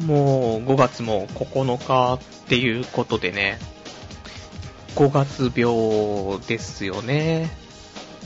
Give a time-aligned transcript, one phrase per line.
[0.00, 3.58] もう5月も9日っていうことでね、
[4.96, 7.50] 5月病ですよね。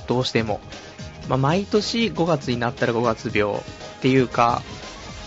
[0.06, 0.60] どうしても。
[1.28, 3.58] まあ、毎年5月になったら5月病っ
[4.02, 4.62] ていうか、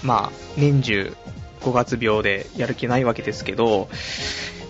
[0.03, 1.15] まあ、年中
[1.61, 3.89] 5月病でやる気ないわけですけど、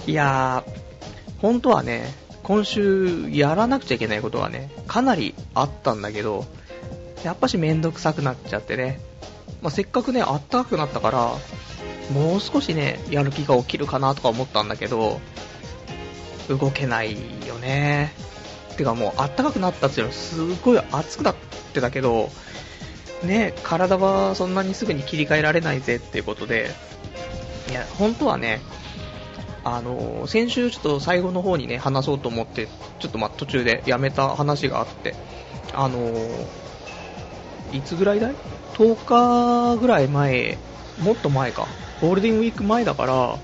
[0.06, 2.14] いやー、本当はね、
[2.44, 6.46] 今週やらなくちゃいけないことはね、かなりあったんだけど、
[7.24, 9.02] やっぱしめんどくさくなっちゃってね、
[9.62, 11.34] まあ、せっかくね、あったかくなったから、
[12.14, 15.20] もう少しね、やる気が起きるかなとか思ったんだけど、
[16.50, 17.16] 動けない
[17.46, 18.14] よね。
[18.78, 21.36] てかもうあったかくなったっていうのはすごい暑くなっ
[21.74, 22.30] てたけど、
[23.24, 26.70] ね、体はそんなにすぐに切り替えられないぜっていうことで、
[27.70, 28.62] いや、本当はね、
[29.64, 32.68] あの、先週ちょっと最後の方にね、話そうと思って、
[33.00, 35.16] ちょっとま途中でやめた話があって、
[35.74, 36.00] あの、
[37.74, 38.36] いつぐらいだい
[38.76, 40.58] ?10 日ぐらい前、
[41.02, 41.68] もっと前か、
[42.02, 43.38] ゴールデンウィーク前だから、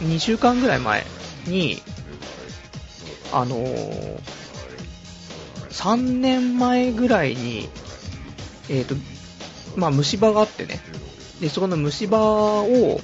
[0.00, 1.04] 2週間ぐらい前
[1.46, 1.82] に、
[3.32, 4.20] あのー、
[5.70, 7.68] 3年前ぐらいに、
[8.68, 8.94] えっ、ー、と、
[9.76, 10.80] まあ、虫歯があってね、
[11.40, 13.00] で、そこの虫歯を、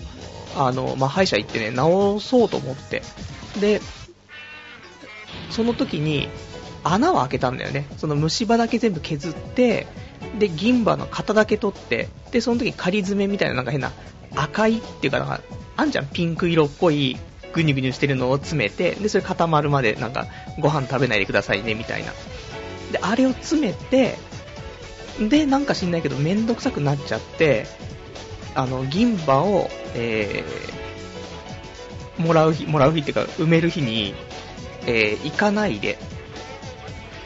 [0.57, 3.03] あの、まあ、歯医者行ってね、治そうと思って、
[3.61, 3.81] で、
[5.51, 6.29] その時に、
[6.85, 7.87] 穴を開けたんだよね。
[7.97, 9.87] その虫歯だけ全部削って、
[10.39, 13.93] で、銀歯の型だけ取って、で、その時仮爪みたいななんか変な
[14.35, 15.41] 赤いっていうかなんか、
[15.77, 17.19] あんじゃん、ピンク色っぽい
[17.53, 20.27] ぐにゅぐにゅしてるのを詰めて、で、それ固まるまでなんか、
[20.59, 22.13] ご飯食べないでくださいね、みたいな。
[22.93, 24.19] で、あれを詰めて、
[25.21, 27.67] で、なんか知んないけど、めんどくさくなっちゃって、
[28.55, 34.15] あの、銀歯を、えー、もらう日、もらう日っていうか、埋める日に、
[34.87, 35.99] えー、行かないで、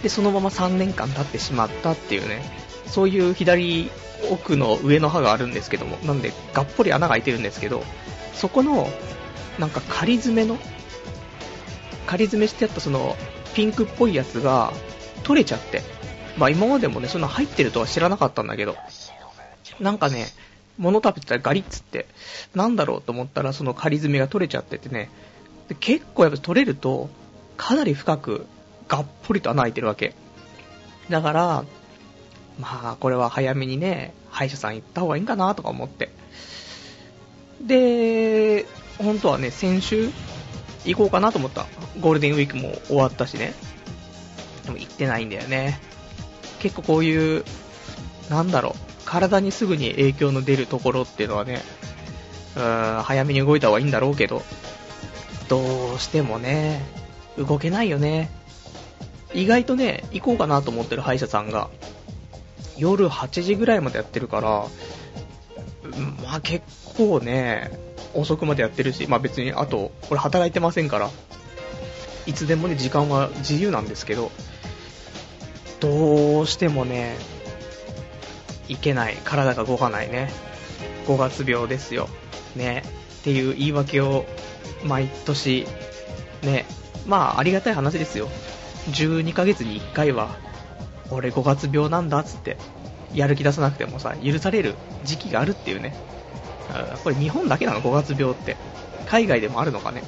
[0.02, 2.42] で、そのまま3年間経ってしまったっていうね、
[2.86, 3.90] そういう左
[4.30, 7.82] 奥の上の歯があるんですけども、なんで、がっぽり穴が開いてるんですけど、
[8.34, 8.88] そこの、
[9.58, 10.58] なんか仮詰めの、
[12.06, 13.16] 仮詰めしてあったその、
[13.54, 14.72] ピンクっぽいやつが、
[15.22, 15.82] 取れちゃって。
[16.36, 18.76] まあ今までもね、そんな入ってるとは知らなかったんだけど、
[19.80, 20.26] なんかね、
[20.78, 22.06] 物食べてたらガリッつって、
[22.54, 25.10] なんだろうと思ったらその仮詰めが取れちゃっててね、
[25.68, 27.08] で結構やっぱ取れると、
[27.56, 28.46] かなり深く、
[28.88, 30.14] がっぽりと穴開いてるわけ。
[31.08, 31.64] だから、
[32.58, 36.10] まあ、これは早めにね、歯医者さん行った方がいいんかなとか思って。
[37.60, 38.66] で、
[38.98, 40.10] 本当はね、先週
[40.84, 41.66] 行こうかなと思った。
[42.00, 43.54] ゴールデンウィークも終わったしね。
[44.64, 45.80] でも行ってないんだよね。
[46.60, 47.44] 結構こういう、
[48.30, 48.74] なんだろう、
[49.04, 51.62] 体にすぐに影響の出るところっていうのはね、
[52.56, 54.42] うーん、早めに動いた方がいいんだろうけど、
[55.48, 56.82] どうしてもね、
[57.38, 58.30] 動けないよね。
[59.34, 61.68] 意外とね、行こうかなと思ってる歯医者さんが、
[62.76, 64.66] 夜8時ぐらいまでやってるから、
[66.22, 66.64] まあ結
[66.96, 67.70] 構ね、
[68.14, 71.10] 遅くまでやってるし、まあ別に、あと、俺働いてませんから、
[72.26, 74.30] いつでもね、時間は自由なんですけど、
[75.80, 77.16] どうしてもね、
[78.68, 80.30] いけない、体が動かないね、
[81.06, 82.08] 5月病ですよ、
[82.56, 82.82] ね、
[83.20, 84.24] っていう言い訳を
[84.84, 85.66] 毎年、
[86.42, 86.66] ね、
[87.06, 88.28] まあありがたい話ですよ。
[88.90, 90.36] 12ヶ月に1回は
[91.10, 92.56] 俺5月病なんだっつって、
[93.14, 95.94] やる気出さなくてもさ、許される時期があるっていうね。
[97.04, 98.56] これ日本だけなの ?5 月病って。
[99.06, 100.02] 海外でもあるのかね？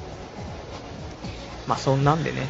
[1.67, 2.49] まあそんなんでね、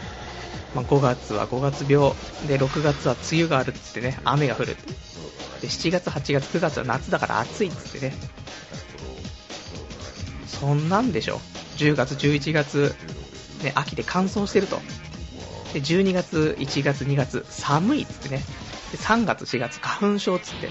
[0.73, 2.13] まあ、5月は5月病、
[2.47, 4.75] で6月は梅雨があるっつってね、雨が降る。
[5.61, 8.15] で7月、8月、9月は夏だから暑いっつってね。
[10.47, 11.39] そんなんでしょ
[11.77, 12.95] ？10月、11月、
[13.63, 14.79] ね、秋で乾燥してると。
[15.73, 18.43] で、12月、1月、2月、寒いっつってね。
[18.91, 20.69] で、3月、4月、花粉症っつって。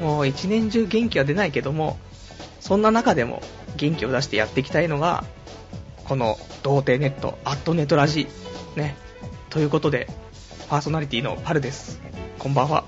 [0.00, 1.98] もう一年中元気は出ないけども、
[2.60, 3.42] そんな中でも
[3.76, 5.24] 元気を出してやっていきたいのが、
[6.04, 8.28] この童貞ネット、アットネットラジ、
[8.76, 8.96] ね。
[9.50, 10.08] ということで、
[10.68, 12.00] パーソナリティのパルです。
[12.38, 12.84] こんばんは。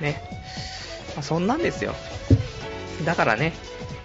[0.00, 0.22] ね。
[1.14, 1.94] まあ、そんなんですよ。
[3.04, 3.52] だからね、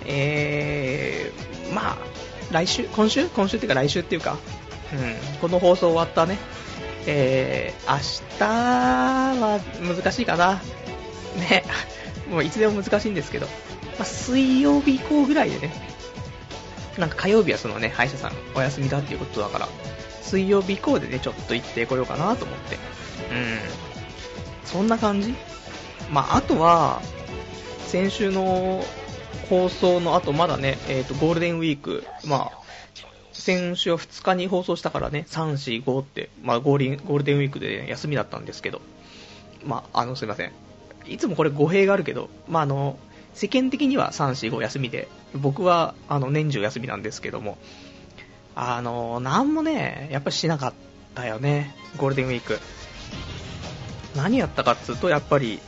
[0.06, 1.98] えー、まあ、
[2.52, 4.38] 来週、今週今週っていうか来週っていうか、
[4.94, 4.96] う
[5.36, 6.38] ん、この放送終わったね、
[7.06, 8.00] えー、明
[8.38, 10.62] 日は難しいかな。
[11.50, 11.64] ね、
[12.30, 13.48] もういつでも難しいんですけど、
[13.98, 15.74] まあ、水曜日以降ぐらいでね、
[16.98, 19.68] なんか火曜日はそのね、歯医者さんお休みだっていうことだから、
[20.22, 22.76] 水曜日以降でね、ちょっと行ってこようかなと思って。
[22.76, 23.60] うん。
[24.66, 25.36] そんな感じ？
[26.10, 27.02] まあ、あとは、
[27.88, 28.84] 先週の
[29.50, 32.65] 放送の後、まだね、えっ、ー、と、ゴールデンウィーク、まあ、
[33.46, 38.82] 先週は2日に放送したからね、3、4、5って、まあゴールゴールデンウィークで、休みだったんですけど、
[39.64, 40.52] まあ、あの、すいません。
[41.06, 42.98] いつもこれ語弊があるけど、まあ、あの、
[43.36, 47.60] 世間的には3、4、5休みで、僕はあの年中休みなんですけども、
[48.56, 50.74] あの、なんもね、やっぱしなかっ
[51.14, 52.60] たよね、ゴールデンウィーク。
[54.16, 55.60] 何やったかっつうと、やっぱり、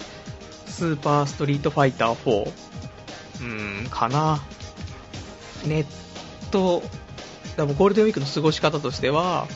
[0.65, 4.41] スーパーストリートファイター4、うーん、かな。
[5.67, 5.85] ネッ
[6.49, 6.81] ト、
[7.57, 9.47] でもゴールデンウィークの過ごし方としては、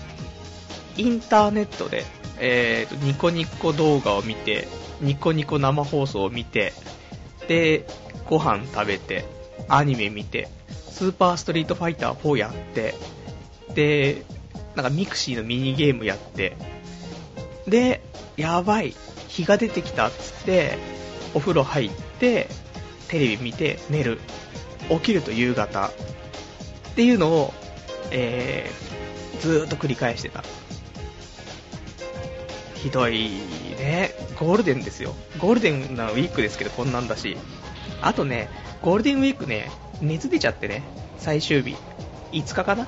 [0.97, 2.03] インターネットで、
[2.39, 4.67] えーと、ニコニコ動画を見て、
[5.01, 6.73] ニコニコ生放送を見て、
[7.47, 7.85] で、
[8.25, 9.25] ご飯食べて、
[9.67, 10.49] アニメ見て、
[10.89, 12.95] スーパーストリートファイター4やって、
[13.75, 14.25] で、
[14.75, 16.57] なんか mixi のミニゲームやって、
[17.67, 18.01] で、
[18.35, 18.95] やばい、
[19.27, 20.77] 日が出てきたっつって、
[21.35, 22.47] お風呂入って、
[23.09, 24.19] テレビ見て寝る。
[24.89, 25.87] 起きると夕方。
[25.87, 27.53] っていうのを、
[28.11, 30.43] えー、ずっと繰り返してた。
[32.75, 33.29] ひどい
[33.77, 34.11] ね。
[34.39, 35.15] ゴールデンですよ。
[35.37, 37.37] ゴールデンなウィークですけど、こんなんだし。
[38.01, 38.49] あとね、
[38.81, 39.69] ゴールデンウィークね、
[40.01, 40.83] 熱出ちゃってね、
[41.17, 41.75] 最終日。
[42.31, 42.87] 5日かな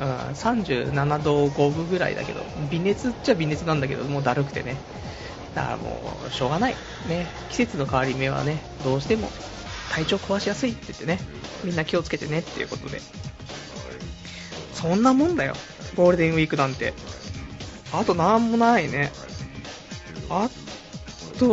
[0.00, 4.76] うん、37度5分ぐらいだけど、微熱っちゃ微熱なんだけど、もうだるくてね。
[5.54, 6.74] だからもう、しょうがない。
[7.08, 9.30] ね、季節の変わり目はね、どうしても
[9.90, 11.18] 体調壊しやすいって言ってね、
[11.64, 13.00] みんな気をつけてねっていうことで。
[14.80, 15.54] そんなもんだよ、
[15.96, 16.94] ゴールデンウィークなんて。
[17.92, 19.10] あとなんもないね。
[20.28, 20.48] あ
[21.38, 21.48] と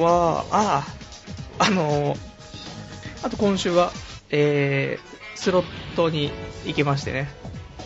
[0.00, 0.86] は、あ
[1.58, 2.16] あ、あの、
[3.22, 3.92] あと今週は、
[4.30, 5.64] えー、スロッ
[5.96, 6.32] トに
[6.66, 7.28] 行きましてね、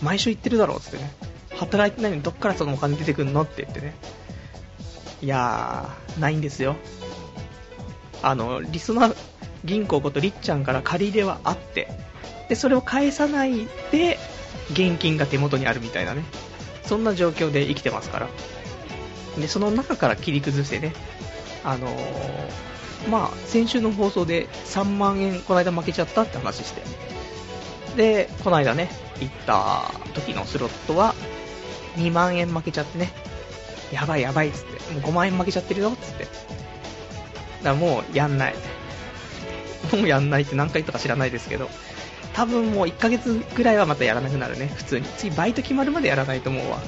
[0.00, 1.12] 毎週行ってるだろうつってね、
[1.56, 3.94] 働いてないのにどっからそのお金出てくんのって言ってね、
[5.20, 6.76] いやー、ないんですよ。
[8.22, 9.16] あの、リスナー
[9.64, 11.88] 銀行ことりっちゃんから借り入れはあって、
[12.48, 14.18] で、それを返さないで、
[14.70, 16.24] 現金が手元にあるみたいなね、
[16.84, 18.28] そんな状況で生きてますから。
[19.38, 20.92] で、その中から切り崩してね、
[21.64, 26.82] あのー、まあ、先週の放送で3万円この間負けちゃったって話して、
[27.96, 28.90] で、この間ね、
[29.20, 31.14] 行った時のスロットは
[31.96, 33.10] 2万円負けちゃってね、
[33.92, 36.24] やばいやばいっつって、もう5万円負けちゃってるよっつって。
[36.24, 36.34] だか
[37.64, 38.54] らもうやんない。
[39.92, 41.68] もうやんないって何回とか知らないですけど、
[42.34, 45.04] 多分もう1ヶ月ぐらいはまたやらなくなるね、普通に。
[45.18, 46.78] 次バイト決まるまでやらないと思うわ。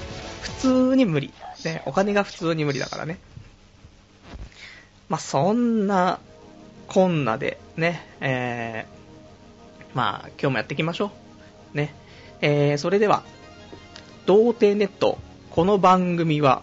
[0.40, 1.32] 普通に無理。
[1.64, 3.18] ね、お金が普通に無理だからね。
[5.08, 6.18] まあ、そんな、
[6.86, 11.10] こんなで、ね、えー、まあ、今日もやっていきましょ
[11.74, 11.76] う。
[11.76, 11.94] ね。
[12.40, 13.22] えー、それでは、
[14.26, 15.18] 童貞ネット、
[15.50, 16.62] この番組は、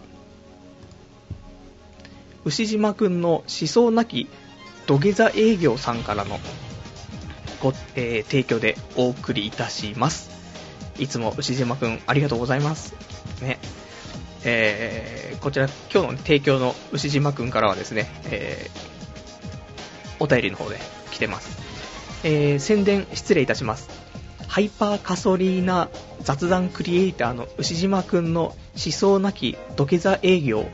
[2.43, 4.27] 牛島くんの思想なき
[4.87, 6.39] 土下座営業さんからの
[7.61, 10.29] ご、えー、提供でお送りいたします。
[10.99, 12.93] いつも牛島くんありがとうございます。
[13.41, 13.59] ね。
[14.43, 20.77] えー、こちら今日の、提供の牛島くんからはですね、えー、お便りの方で
[21.11, 21.57] 来てます。
[22.23, 23.89] えー、宣伝失礼いたします。
[24.47, 25.89] ハイパーカソリーナ
[26.21, 30.65] 雑談クリエイターの牛島くんの思想なき土下座営業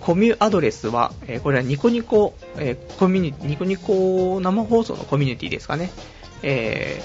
[0.00, 5.90] コミュアドレスは、えー、これはニコニコ、えー、コミュニニコニコ生放送のコミュニティですかね。
[6.42, 7.02] え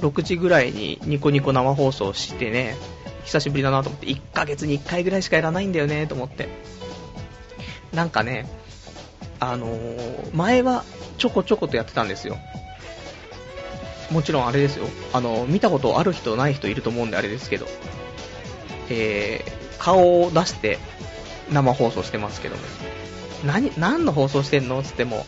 [0.00, 2.76] 6時ぐらいにニコニコ生放送してね、
[3.26, 6.48] 久しぶりだなと思って、1ヶ月に1回ぐらいしかやらないんだよねと思って。
[7.92, 8.48] なんかね、
[9.40, 10.84] あのー、前は
[11.18, 12.38] ちょこちょことやってたんですよ。
[14.10, 14.86] もちろんあれですよ。
[15.12, 17.66] あの、見たことある人ない人いると思うんであれですけど、
[18.88, 20.78] えー、顔を出して
[21.50, 22.62] 生放送してますけども、
[23.44, 25.26] 何、何の放送してんのつっても、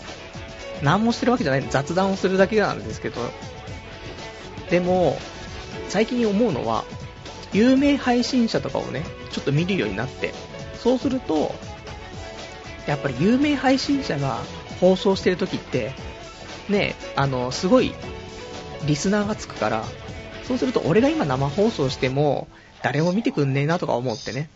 [0.83, 3.21] 何もしてるわけじゃない雑談をするだけなんですけど、
[4.71, 5.19] でも、
[5.89, 6.85] 最近思うのは、
[7.53, 10.35] 有名配信者とかをね、ちょっと見るようになって、
[10.75, 11.55] そうすると、
[12.87, 14.39] やっぱり有名配信者が
[14.81, 15.93] 放送してる時って、
[16.69, 17.93] ね、あの、すごい、
[18.87, 19.85] リスナーがつくから、
[20.45, 22.49] そうすると俺が今生放送しても、
[22.83, 24.49] 誰も見てくんねえなとか思ってね。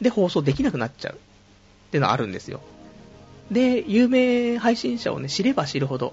[0.00, 1.14] で、放送できなくなっちゃう。
[1.14, 2.60] ってのはあるんですよ。
[3.50, 6.12] で、有名配信者をね、知れば知るほど、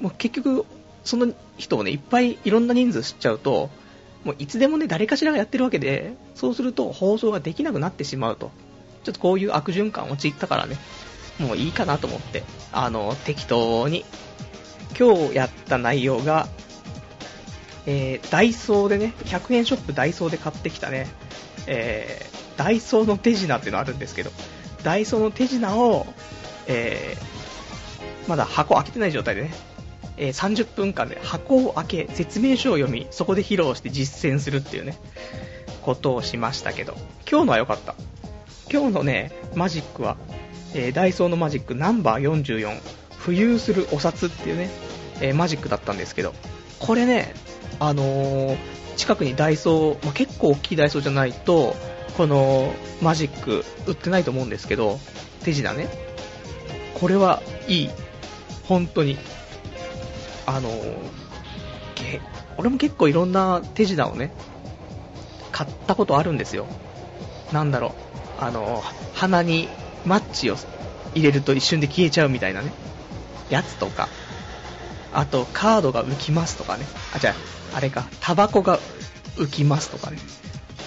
[0.00, 0.64] もう結局、
[1.04, 3.70] その人をね、いっぱいいろんな人数知っちゃうと、
[4.24, 8.50] もういつでもね、誰かしらがやってるわけで、そうすると放送ができなくなってしまうと。
[9.04, 10.78] ちょっとこういう悪循環陥ったからね、
[11.38, 14.04] もういいかなと思って、あの、適当に、
[14.98, 16.48] 今日やった内容が、
[17.86, 21.06] えー、ダイソーでね、100円ショップダイソーで買ってきたね、
[21.66, 24.30] えー、ダイソーの手品っていうのあるんですけど、
[24.82, 26.06] ダイソーの手品を、
[26.66, 29.54] えー、まだ箱開けてない状態でね、
[30.16, 34.96] えー、30分間で箱を開け、説明書を読み、そこで披露して実践するっていうね、
[35.82, 36.94] ことをしましたけど、
[37.30, 37.94] 今日のは良かった。
[38.70, 40.16] 今日のね、マジックは、
[40.74, 42.80] えー、ダイソーのマジックナンバー44、
[43.20, 44.70] 浮遊するお札っていうね、
[45.20, 46.34] えー、マジックだったんですけど、
[46.78, 47.34] これね、
[47.78, 48.56] あの、
[48.96, 51.76] 近くにダイソー、まあ、結構大きいダイソーじゃないと、
[52.16, 54.98] このマジック売ってないと思うんですけど、
[55.42, 55.88] 手品ね。
[56.94, 57.90] これはいい。
[58.64, 59.18] 本当に。
[60.46, 60.70] あの
[61.94, 62.20] け、
[62.56, 64.32] 俺も結構いろんな手品をね、
[65.52, 66.66] 買ったことあるんですよ。
[67.52, 67.94] なんだろ
[68.40, 68.42] う。
[68.42, 68.82] あの、
[69.14, 69.68] 鼻に
[70.04, 70.56] マッチを
[71.14, 72.72] 入れると一瞬で消えちゃうみたいなね。
[73.50, 74.08] やつとか。
[75.12, 76.84] あと、カードが浮きますとかね。
[77.14, 77.30] あ、じゃ
[77.72, 78.80] あ、あれか、タバコが
[79.36, 80.18] 浮きますとかね。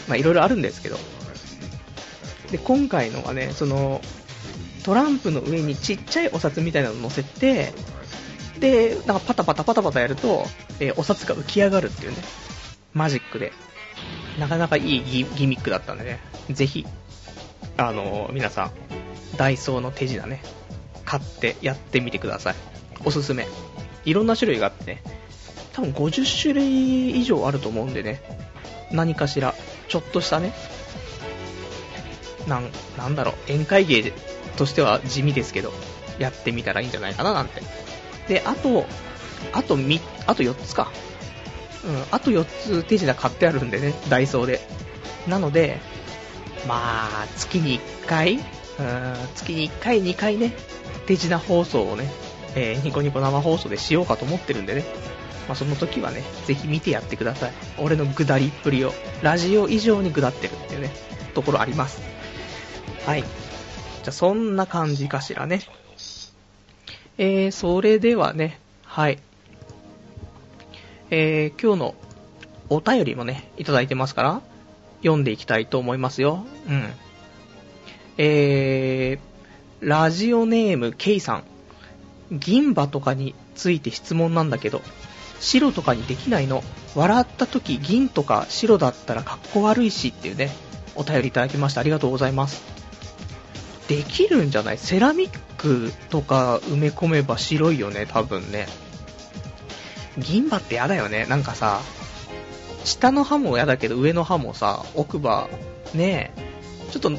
[0.07, 0.97] まあ、いろいろあるんですけど。
[2.51, 4.01] で、今回のはね、その、
[4.83, 7.73] トランプの上にちっちゃいお札みたいなの乗せて、
[8.59, 10.45] で、なんかパタパタパタパタやると、
[10.79, 12.17] えー、お札が浮き上がるっていうね、
[12.93, 13.53] マジックで。
[14.39, 16.19] なかなかいいギミックだったんでね、
[16.51, 16.85] ぜひ、
[17.77, 18.71] あのー、皆さん、
[19.35, 20.41] ダイソーの手品ね、
[21.05, 22.55] 買ってやってみてください。
[23.03, 23.47] おすすめ。
[24.05, 25.03] いろんな種類があってね、
[25.73, 28.21] 多分50種類以上あると思うんでね、
[28.91, 29.55] 何かしら、
[29.87, 30.53] ちょっとしたね、
[32.47, 34.13] なん、なんだろう、宴会芸
[34.55, 35.73] としては地味ですけど、
[36.19, 37.61] やってみたらいいんじゃないかななんて。
[38.27, 38.86] で、あと、
[39.53, 39.77] あと、
[40.25, 40.91] あと4つか。
[41.86, 44.60] うん、あと4つ手品買ってあるんでね、ダイソーで。
[45.27, 45.79] なので、
[46.67, 48.41] まあ、月に1回、うん、
[49.36, 50.53] 月に1回、2回ね、
[51.05, 52.10] 手品放送をね、
[52.55, 54.84] えー、ニコニコ生放送でしようかと思ってるんでね、
[55.48, 57.53] まあ、その時はね、ぜひ見てやってください。
[57.77, 60.91] 俺のぐだりっぷりを、ラジオ以上にぐだってるっていうね、
[61.34, 62.01] ところあります。
[63.05, 63.22] はい。
[63.22, 63.29] じゃ
[64.10, 65.62] あ、そんな感じかしらね。
[67.17, 69.19] えー、それではね、はい。
[71.09, 71.95] えー、今日の
[72.69, 74.41] お便りもね、いただいてますから、
[75.01, 76.45] 読んでいきたいと思いますよ。
[76.67, 76.86] うん。
[78.17, 81.43] えー、ラジオネーム K さん。
[82.31, 84.81] 銀歯とかについて質問なんだけど、
[85.39, 86.63] 白とかにできないの
[86.95, 90.51] 笑った時銀とか白だったらかっこ悪いしっていうね、
[90.95, 92.76] お便りいただきましてありがとうございます。
[93.88, 94.77] できるんじゃない？
[94.77, 98.67] セラミックとか埋め込めば白いよね、多分ね。
[100.17, 101.25] 銀歯って嫌だよね。
[101.29, 101.82] なんかさ、
[102.84, 105.48] 下の歯も嫌だけど上の歯もさ、奥歯、
[105.94, 107.12] ねえちょっと、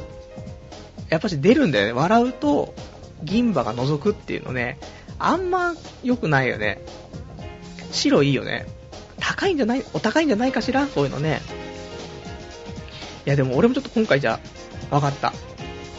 [1.09, 1.93] やっぱし出るんだよね。
[1.93, 2.75] 笑うと
[3.23, 4.79] 銀歯が覗くっていうのね、
[5.19, 6.83] あんま良くないよね。
[7.93, 8.67] 白いいよね。
[9.19, 10.87] 高いんじゃない、お高いんじゃないかしら？
[10.87, 11.41] そういうのね。
[13.27, 14.39] いやでも俺もちょっと今回じゃ、
[14.91, 15.33] わかった。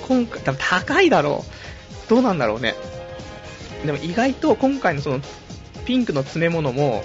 [0.10, 2.10] 今回、多分高いだろう。
[2.10, 2.76] どうなんだろうね。
[3.86, 5.22] でも意外と今回のその
[5.86, 7.04] ピンクの詰め物も、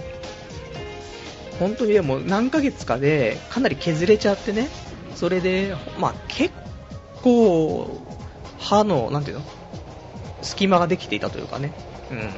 [1.61, 4.69] 本当にでも何ヶ月かでかなり削れちゃってね、
[5.15, 6.53] それで、まあ結
[7.23, 8.01] 構、
[8.59, 9.45] 歯の、なんていうの
[10.41, 11.73] 隙間ができていたというかね、
[12.11, 12.31] うん。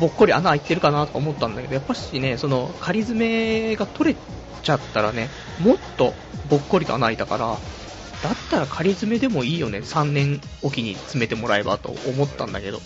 [0.00, 4.20] ぼっこり穴開いてるかなとか思ったんだけど、やっぱしね、その仮詰めが取れ
[4.62, 5.28] ちゃったらね、
[5.60, 6.14] もっと
[6.48, 7.56] ぼっこりと穴開いたから、
[8.22, 12.80] だったら仮詰めでもいいよね、3年おきに詰めてもらえばと思ったんだけど。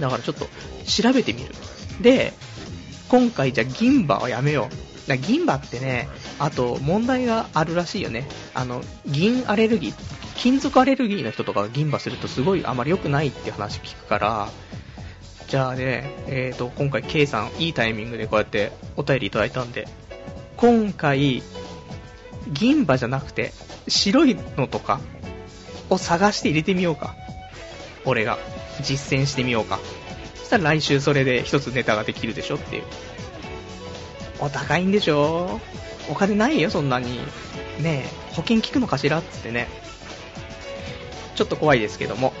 [0.00, 0.46] だからちょっと
[0.86, 1.54] 調べてみる。
[2.00, 2.32] で、
[3.08, 5.08] 今回じゃ銀歯はやめよう。
[5.08, 8.26] だ銀歯ってね、あと問題があるらしいよね。
[8.54, 9.94] あの、銀アレルギー、
[10.36, 14.48] 金属アレルギーの人とかが銀歯するとすごいあまり良くないって話聞くから、
[15.48, 19.86] じゃあね、えーと、今回 K さんいいタイミングでこうやってお便りいただいたんで、
[20.56, 21.42] 今回、
[22.48, 23.52] 銀歯じゃなくて、
[23.88, 25.00] 白いのとか
[25.90, 27.14] を探して入れてみようか。
[28.04, 28.38] 俺が
[28.82, 29.78] 実践してみようか。
[30.36, 32.82] そしたら来週それで一つネタができるでしょっていう。
[34.40, 35.60] お高いんでしょ？
[36.10, 37.18] お金ないよ、そんなに。
[37.80, 39.68] ねえ、保険効くのかしらつってね。
[41.34, 42.34] ちょっと怖いですけども。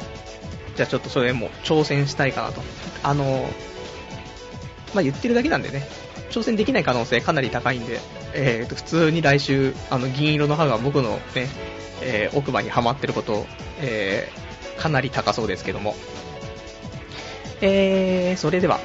[0.76, 2.62] じゃあちょっとそれも挑戦したいかなと。
[3.02, 3.48] あの、
[4.92, 5.88] まあ、言ってるだけなんでね。
[6.30, 8.00] 挑戦できない可能性かなり高いんで、
[8.34, 11.48] えー、と普通に来週、あの銀色の歯が僕のね、
[12.02, 13.46] えー、奥歯にはまってること、
[13.80, 15.94] えー、かなり高そうですけども。
[17.60, 18.80] えー、それでは、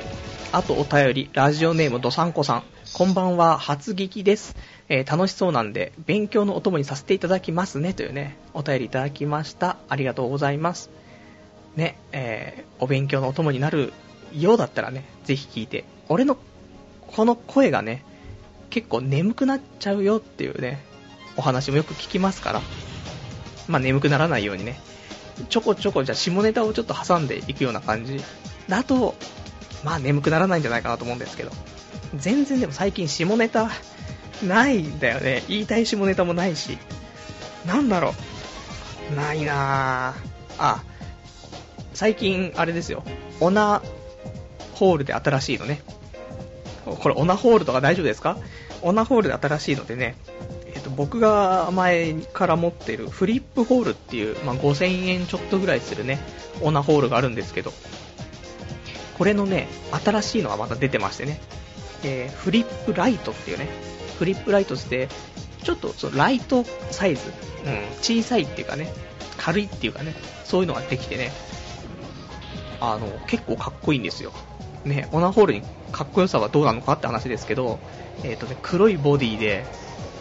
[0.51, 2.63] あとお便り、ラジオネームどさんこさん。
[2.93, 4.55] こんばんは、初劇です。
[4.88, 9.77] えー、楽しそうなんで、勉強のお供にさせていただきますね、というね、お便りいただきました。
[9.89, 10.89] ありがとうございます。
[11.75, 13.93] ね、えー、お勉強のお供になる
[14.34, 15.84] ようだったらね、ぜひ聞いて。
[16.08, 16.38] 俺の、
[17.16, 18.04] この声がね、
[18.70, 20.84] 結構眠くなっちゃうよっていうね、
[21.38, 22.62] お話もよく聞きますから、
[23.68, 24.80] まあ眠くならないようにね、
[25.50, 28.22] ちょこちょこじゃ下ネタをちょっと挟んでいくような感じ
[28.68, 29.16] だと、
[29.84, 31.51] まあ眠くならないんじゃないかなと思うんですけど、
[32.16, 33.70] 全然でも最近下ネタ
[34.46, 35.44] ないんだよね。
[35.48, 36.78] 言いたい下ネタもないし。
[37.66, 38.13] なんだろ
[39.12, 39.16] う。
[39.16, 40.30] ないなぁ。
[40.58, 40.84] あ、
[41.94, 43.04] 最近あれですよ。
[43.39, 43.82] オナ
[44.74, 45.82] ホールで新しいのね。
[46.96, 48.38] これオナホールとか大丈夫ですか？
[48.81, 50.15] オナホールで新しいのでね、
[50.74, 56.19] えっと、僕が前から持ってるフリップホールっていう、まあ、5000円ちょっとぐらいするね、
[56.62, 57.74] オナホールがあるんですけど、
[59.17, 59.67] これのね、
[60.03, 61.41] 新しいのがまた出てましてね、
[62.03, 63.67] えー、フリップライトっていうね、
[64.17, 65.10] フリップライトって、
[65.63, 67.34] ちょっとそのライトサイズ、
[67.65, 68.93] うん、小さいっていうかね、
[69.38, 70.15] 軽いっていうかね、
[70.46, 71.31] そういうのができてね、
[72.79, 74.31] あの、結構かっこいいんですよ。
[74.86, 77.79] ね、オナホールにかっこよさはどうなのかって話ですけど、
[78.24, 79.65] え、ー、とね、黒いボディで、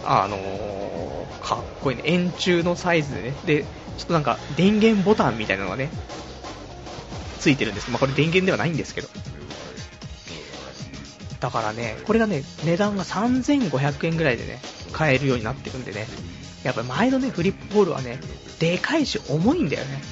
[0.05, 3.65] あのー、かっこいいね、円柱のサイズでね、で、
[3.99, 5.91] ちょっとなんか電源ボタンみたいなのがね、
[7.39, 9.09] ついてるんですまあ、これ電源ではないんですけど。
[11.41, 14.61] だからね、これがね、値段が3500円ぐらいでね、
[14.93, 16.07] 買えるようになってるんでね、
[16.65, 18.19] やっぱ前のね、フリップボールはね、
[18.59, 20.03] でかいし重いんだよね。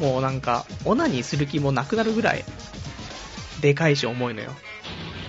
[0.00, 2.44] もうなんか、オナニーする気もなくなるぐらい、
[3.60, 4.52] でかいし重いのよ。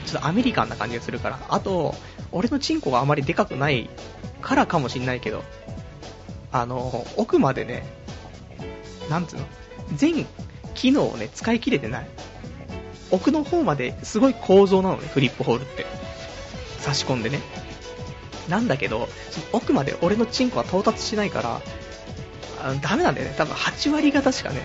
[0.03, 1.39] ちょっとアメリカンな感じがするから。
[1.49, 1.95] あと、
[2.31, 3.89] 俺のチンコがあまりでかくない
[4.41, 5.43] からかもしんないけど、
[6.51, 7.83] あの、奥までね、
[9.09, 9.45] なんつうの、
[9.95, 10.25] 全
[10.73, 12.07] 機能をね、使い切れてない。
[13.11, 15.85] 奥の方まですごい構造なのね、フリップホールって。
[16.79, 17.39] 差し込んでね。
[18.49, 21.61] なんだけど、その奥まで俺のチンコは到達しないから、
[22.61, 23.35] あダメなんだよね。
[23.37, 24.61] 多分8割方しかね、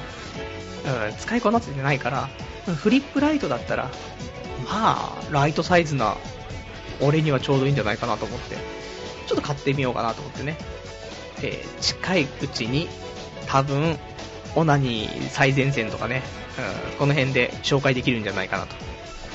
[1.10, 2.28] うん、使いこなせてないから、
[2.74, 3.90] フリップライトだったら、
[4.64, 6.16] まあ、ライトサイズな
[7.00, 8.56] 俺にはちょうどいいんじゃないかなと思って、
[9.26, 10.56] ちょっと買ってみようかなと思ってね。
[11.42, 12.88] えー、近いうちに
[13.46, 13.96] 多分
[14.56, 16.22] オナニー最前線とかね、
[16.90, 18.74] うん、この辺で紹介できるんじゃないかなと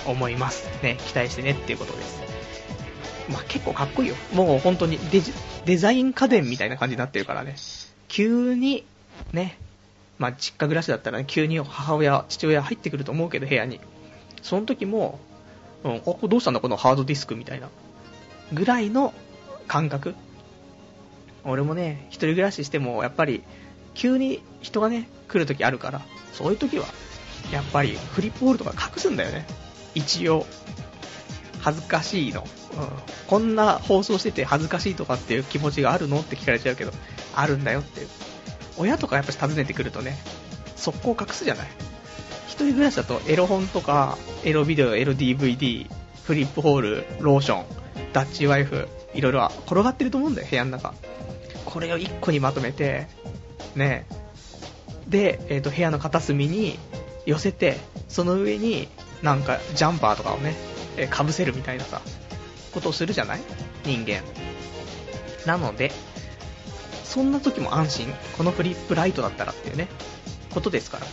[0.06, 0.68] 思います。
[0.84, 2.22] ね、期待してねっていうことです。
[3.30, 4.16] まあ、結構かっこいいよ。
[4.34, 5.22] もう本当にデ
[5.66, 7.56] デザイン家電みたいな感じになってるからね。
[8.10, 8.86] 急に、
[9.32, 9.58] ね、
[10.20, 13.80] まあ、実家暮らしだったら、ね、急に母親、父親入ってくると思うけど、部屋に。
[14.44, 15.20] その時も、
[15.84, 17.70] うん、こどうしたんだこのハードディスクみたいな。
[18.54, 19.14] ぐらいの
[19.68, 20.16] 感覚。
[21.44, 23.44] 俺もね、一人暮らししても、やっぱり、
[23.94, 26.02] 急に人がね、来るときあるから、
[26.34, 26.86] そういうときは、
[27.52, 29.46] やっぱりフリップホールとか隠すんだよね。
[29.96, 30.46] 一応。
[31.62, 32.42] 恥ずかしいの。
[32.42, 32.48] うん。
[33.28, 36.92] こんな放送してて恥ずかしいとかっていう気持ちがあるのって聞かれちゃうけど、
[37.36, 38.08] あるんだよっていう。
[38.78, 40.18] 親とかやっぱ訪ねてくるとね、
[40.76, 41.68] 速攻隠すじゃない。
[42.54, 45.90] 一人暮らしだとエロ本とか、エロビデオ、エロ DVD、
[46.24, 47.66] フリップホール、ローション、
[48.14, 50.94] ダッチワイフ、いろいろ転がってると思うんだよ、部屋の中。
[51.66, 53.08] これを1個にまとめて、
[53.76, 54.06] ね、
[55.08, 56.78] で、えーと、部屋の片隅に
[57.26, 58.88] 寄せて、その上に
[59.24, 60.54] なんかジャンパーとかをね、
[60.96, 62.02] え、かぶせるみたいなさ、
[62.72, 63.40] ことをするじゃない？
[63.84, 64.22] 人間。
[65.48, 65.92] なので、
[67.04, 68.14] そんな時も安心。
[68.38, 69.88] このフリップライトだったらっていうね、
[70.54, 71.08] ことですから。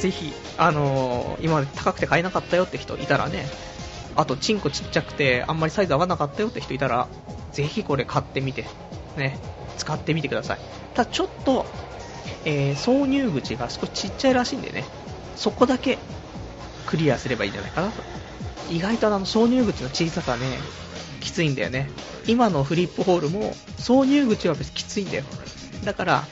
[0.00, 3.46] ぜひ、あのー、今まで高くて買えなかったよって人いたらね、
[4.16, 7.06] あと、チンコちっちゃくて、あんまりサイズ合わなかったよって人いたら、
[7.52, 8.64] ぜひこれ買ってみて、
[9.16, 9.38] ね、
[9.76, 10.58] 使ってみてください。
[10.94, 11.66] ただちょっと、
[12.44, 14.84] えー、挿入口が少しちっちゃいらしいんでね、
[15.36, 15.98] そこだけ
[16.86, 18.02] クリアすればいいんじゃないかなと。
[18.70, 20.46] 意外とあの挿入口の小ささね、
[21.20, 21.90] きついんだよね。
[22.26, 25.24] 今のフリップホールも挿入口は別にきついんだよ。
[25.84, 26.24] だから、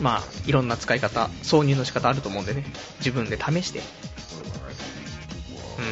[0.00, 2.64] まあ、いろんな使い方、挿入の仕方あると思うんでね、
[2.98, 3.80] 自分で試して、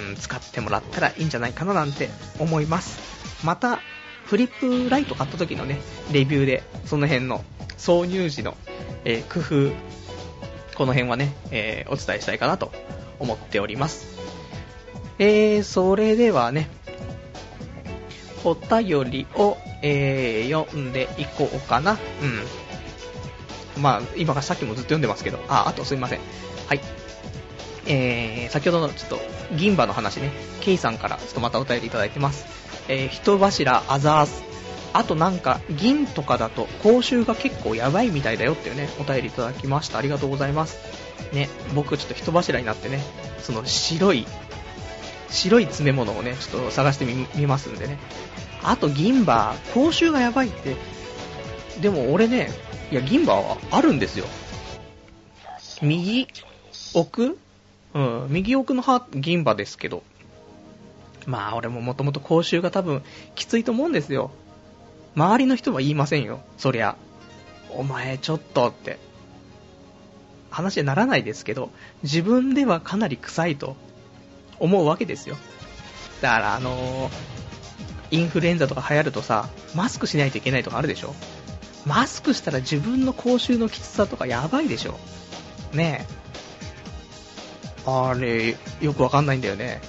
[0.09, 2.99] うん、使ってもらったらいいんじゃないかななんて思います。
[3.45, 3.81] また、
[4.27, 5.81] フリップライト買った時のね、
[6.13, 7.45] レビューで、その辺の
[7.77, 8.57] 挿入時の、
[9.05, 9.41] えー、工
[9.71, 9.75] 夫、
[10.77, 12.73] この辺はね、えー、お伝えしたいかなと
[13.19, 14.07] 思っております。
[15.19, 16.69] えー、それではね、
[18.45, 21.93] お便りを、えー、読んでいこうかな。
[21.93, 21.99] うん。
[23.77, 26.21] まあ、今からさっきもずっと読んでますけど、あ、あとすいません。
[26.67, 26.81] はい。
[27.87, 29.21] えー、先ほどのちょっと
[29.57, 32.47] 銀歯の話ね、ケイさんからちょっとまたお便りいただいてます。
[32.89, 34.43] えー、人柱アザース。
[34.93, 39.99] あとなんか、銀とかだと口臭が結構やばいみたいだよっていうね、お便りいただきました。
[39.99, 40.79] ありがとうございます。
[41.33, 43.01] ね、僕ちょっと人柱になってね、
[43.41, 44.25] その白い、
[45.31, 47.99] 白い詰め物をね、ちょっと探してみますんでね。
[48.63, 50.77] あと銀歯、口臭がやばいって、
[51.81, 52.51] でも俺ね、
[52.91, 54.27] いや銀歯はあるんですよ。
[55.83, 56.29] 右
[56.95, 57.39] 奥？
[57.95, 60.03] うん、右奥の歯、銀歯ですけど。
[61.27, 63.03] まあ俺ももともと口臭が多分
[63.35, 64.31] きついと思うんですよ。
[65.17, 66.97] 周りの人は言いませんよ、そりゃ。
[67.71, 68.99] お前ちょっとって。
[70.51, 71.71] 話にならないですけど、
[72.05, 73.77] 自分ではかなり臭いと
[74.61, 75.37] 思うわけですよ。
[76.21, 77.13] だからあのー、
[78.13, 81.15] インフルエンザとか流行るとさ、マスクしないといけないとかあるでしょ
[81.87, 84.99] マスクしたら自分の口臭のきつさとかやばいでしょ
[85.73, 86.25] ねえ。
[87.87, 89.81] あれ、よくわかんないんだよね。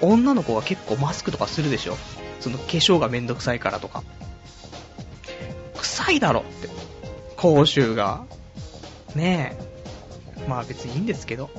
[0.00, 1.96] 女の子は結構マスクとかするでしょ
[2.40, 4.02] その化粧がめんどくさいからとか。
[5.76, 6.68] 臭いだろって。
[7.36, 8.24] 口臭が。
[9.14, 9.56] ね
[10.46, 10.48] え。
[10.48, 11.50] まあ別にいいんですけど。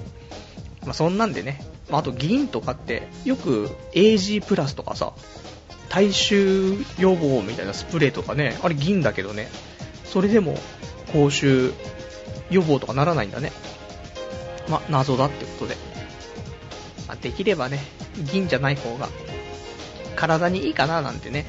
[0.83, 1.61] まあそんなんでね。
[1.91, 5.13] あと銀とかってよく AG プラスとかさ、
[5.89, 9.49] 体臭予防みたいなスプレーとかね、あれ銀だけどね、
[10.05, 10.55] それでも
[11.11, 11.73] 口臭
[12.49, 13.51] 予防とかならないんだね。
[14.69, 15.75] ま謎だってことで。
[17.07, 17.79] まあ、できればね、
[18.31, 19.09] 銀じゃない方が
[20.15, 21.45] 体にいいかななんてね、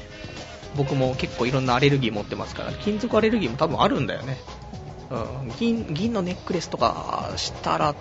[0.75, 4.37] 僕も結構いろんなアレルギー持ってますから、金属アレルギーも多分あるんだよね。
[5.11, 7.95] うん、銀、銀のネックレスとかしたら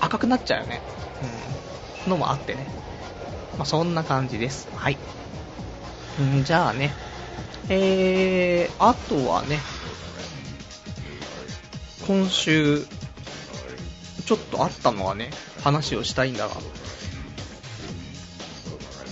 [0.00, 0.80] 赤くなっちゃうよね。
[2.06, 2.66] うん、のもあってね。
[3.58, 4.68] まあ、そんな感じです。
[4.74, 4.96] はい。
[6.22, 6.92] んじゃあね、
[7.68, 9.58] えー、あとはね、
[12.06, 12.84] 今週、
[14.24, 15.30] ちょっとあったのはね、
[15.62, 16.56] 話をしたいんだが、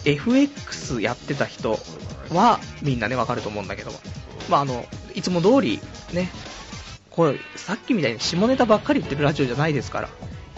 [0.05, 1.79] FX やってた人
[2.31, 3.91] はみんなね、わかると思うんだけど、
[4.49, 5.81] まあ、あの、いつも通り、
[6.13, 6.31] ね、
[7.11, 10.09] これ、さっきみたいに下ネタばっかり言ってるラジオじゃないですから、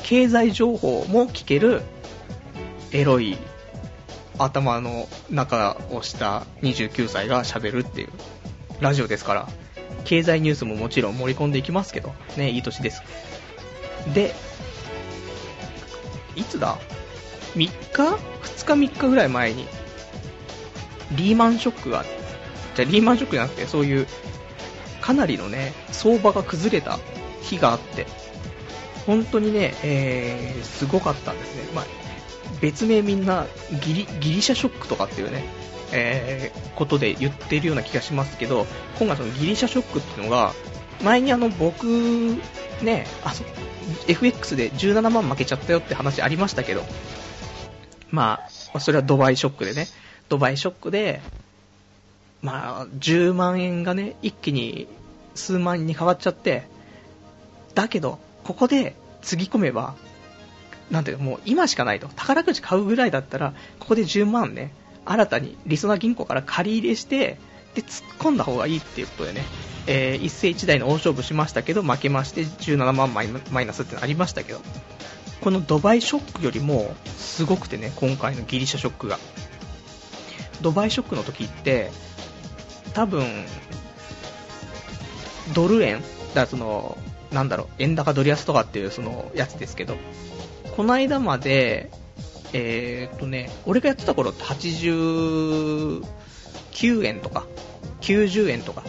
[0.03, 1.83] 経済情報も聞ける、
[2.93, 3.37] エロい
[4.39, 8.09] 頭の中をした29歳が喋るっていう
[8.81, 9.49] ラジオですから、
[10.05, 13.03] 経済ニュースももちろん盛り込んでいきますけど、ね、いい年です。
[14.15, 14.35] で、
[16.37, 16.79] いつだ
[17.55, 19.67] ?3 日 ?2 日？3日ぐらい前に、
[21.13, 22.05] リーマンショックが、
[22.75, 24.07] じゃリーマンショックじゃなくて、そういう、
[25.01, 26.99] かなりのね、相場が崩れた
[27.43, 28.07] 日があって、
[29.07, 31.73] 本当にね、えー、すごかったんですね。
[31.75, 31.87] まあ、
[32.61, 33.47] 別名みんな
[33.85, 35.45] ギリギリシャショックとかっていうね、
[35.93, 38.67] えー、ことで言ってるような気がしますけど、
[38.99, 40.53] 今回そのギリシャショックっていうのが、
[41.03, 41.87] 前にあの僕、
[42.83, 43.45] ね、あそ
[44.07, 46.83] FX で17万負けちゃったよって話ありましたけど、
[48.11, 48.41] ま
[48.75, 49.87] あ、それはドバイショックでね、
[50.29, 51.21] ドバイショックで、
[52.43, 54.89] まあ、10万円がね、一気に
[55.35, 56.65] 数万円に変わっちゃって、
[57.75, 59.95] だけど、ここでつぎ込めば、
[60.91, 62.09] なんていうもう今しかないと。
[62.09, 64.73] 宝くじ買うぐらいだったら、ここで10万ね、
[65.05, 67.39] 新たにりそな銀行から借り入れして、
[67.75, 69.45] で、突っ込んだ方がいいっていうことでね、
[69.87, 74.61] えー、一世一代の大勝負しましたけど、負けまして17万マイナスってのありましたけど、
[75.41, 79.19] このドバイショックよりもすごくてね、今回のギリシャショックが。
[80.61, 81.91] ドバイショックの時って、
[82.93, 83.45] 多分、
[85.55, 86.03] ドル円
[86.35, 86.99] だその、
[87.31, 89.97] なんだろう、円高ドル安とかっていうそのやつですけど、
[90.79, 91.91] この間まで、
[92.53, 96.05] えー、っとね、俺がやってた頃って89
[97.05, 97.47] 円とか、
[98.01, 98.85] 90円とか、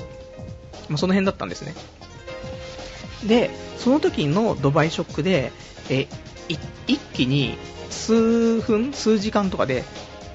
[0.87, 1.73] まあ、その辺だったんですね。
[3.25, 3.49] で、
[3.79, 5.51] その時のドバイショックで、
[5.89, 6.05] え
[6.85, 7.57] 一気に
[7.89, 9.83] 数分、数時間とかで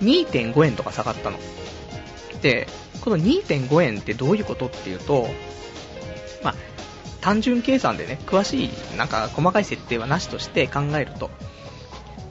[0.01, 1.39] 2.5円とか下がったの。
[2.43, 2.67] で、
[3.01, 5.29] この2.5円ってどういうことっていうと、
[6.43, 6.55] まあ、
[7.25, 11.31] 単純計算でね、詳しい、なんか細かい設定はなしとして考えると、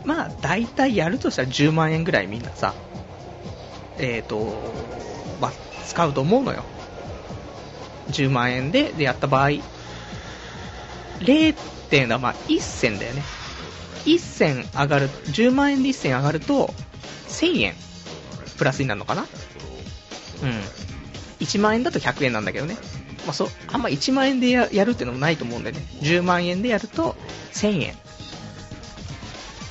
[0.06, 2.76] まあ、大体やるとしたら10万円ぐらいみんなさ、
[3.98, 4.54] えっ、ー、と、
[5.42, 5.52] まあ、
[5.88, 6.64] 使うと思うのよ。
[8.12, 9.50] 10万円で、でやった場合、
[11.22, 11.56] 0
[11.90, 13.24] 点はまあ1銭だよね。
[14.06, 16.72] 1銭上がる、10万円で1銭上がると、
[17.30, 17.74] 1000円
[18.60, 19.28] プラスになるのかなうん。
[21.40, 22.78] 1万円だと100円なんだけどね。
[23.26, 27.16] まあ、そあんま1万円でやるっていうのもないと思うんでね、10万円でやると
[27.54, 27.94] 1000円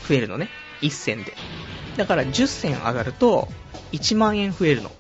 [0.09, 0.49] 増えるのね、
[0.81, 1.35] 1銭で。
[1.97, 3.49] だから10銭上がると
[3.93, 4.91] 1万円増えるの。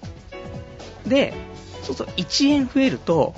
[1.06, 1.34] で、
[1.82, 3.34] そうそう、1円増えると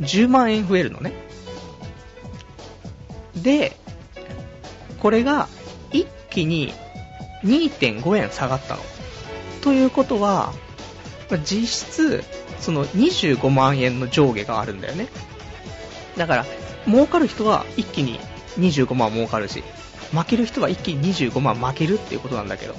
[0.00, 1.12] 10万円増えるのね。
[3.36, 3.76] で、
[5.00, 5.48] これが
[5.92, 6.72] 一気に
[7.44, 8.82] 2.5円下がったの。
[9.60, 10.52] ということは、
[11.44, 12.24] 実質、
[12.60, 15.08] その25万円の上下があるんだよね。
[16.16, 16.46] だから、
[16.86, 18.20] 儲かる人は一気に
[18.58, 19.62] 25万儲かるし、
[20.12, 22.74] 負ける人は一気に25万負けるっていうことなんだけど。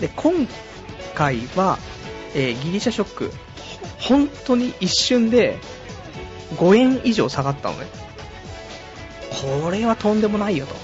[0.00, 0.46] で、今
[1.14, 1.78] 回は、
[2.34, 3.32] えー、ギリシャショック、
[3.98, 5.58] 本当に一瞬で
[6.56, 7.86] 5円以上下がったのね。
[9.30, 10.74] これはとんでもないよと。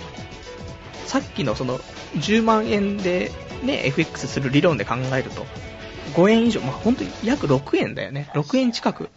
[1.07, 1.79] さっきのその
[2.15, 3.31] 10万円で
[3.63, 5.47] ね、FX する理論で考えると、
[6.11, 8.31] 5円以上、まあ、本当に約6円だよね。
[8.35, 9.11] 6円近く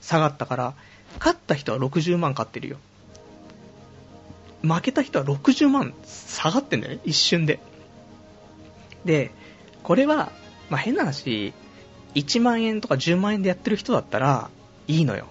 [0.00, 0.74] 下がったから、
[1.18, 2.76] 勝った人は60万買ってるよ。
[4.62, 7.60] 負けた人は60万下がってんだよね、一瞬で。
[9.04, 9.30] で、
[9.82, 10.32] これは、
[10.70, 11.52] まあ、変な話、
[12.14, 14.50] 1万円とか10万円でやってる人だったら、
[14.88, 15.26] いいのよ。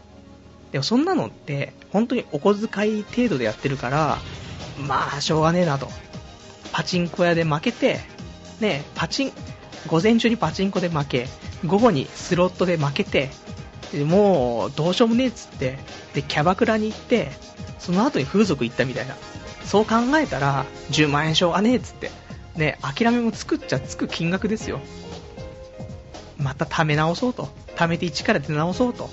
[0.72, 4.18] でもそんなのって、本当にお小遣い程度でやってるから、
[4.78, 5.90] まあ、しょうがねえなと。
[6.72, 8.00] パチンコ屋で負けて、
[8.60, 9.32] ね、パチン、
[9.88, 11.28] 午前中にパチンコで負け、
[11.66, 13.30] 午後にスロットで負けて、
[14.06, 15.78] もうどうしようもねえっつって、
[16.14, 17.32] で、キャバクラに行って、
[17.80, 19.16] その後に風俗行ったみたいな。
[19.64, 22.12] そう考えたら、10万円しょうがねえっつって、
[22.56, 24.80] ね、諦めもつくっちゃつく金額ですよ。
[26.38, 27.50] また貯め直そうと。
[27.76, 29.10] 貯めて一から出直そうと。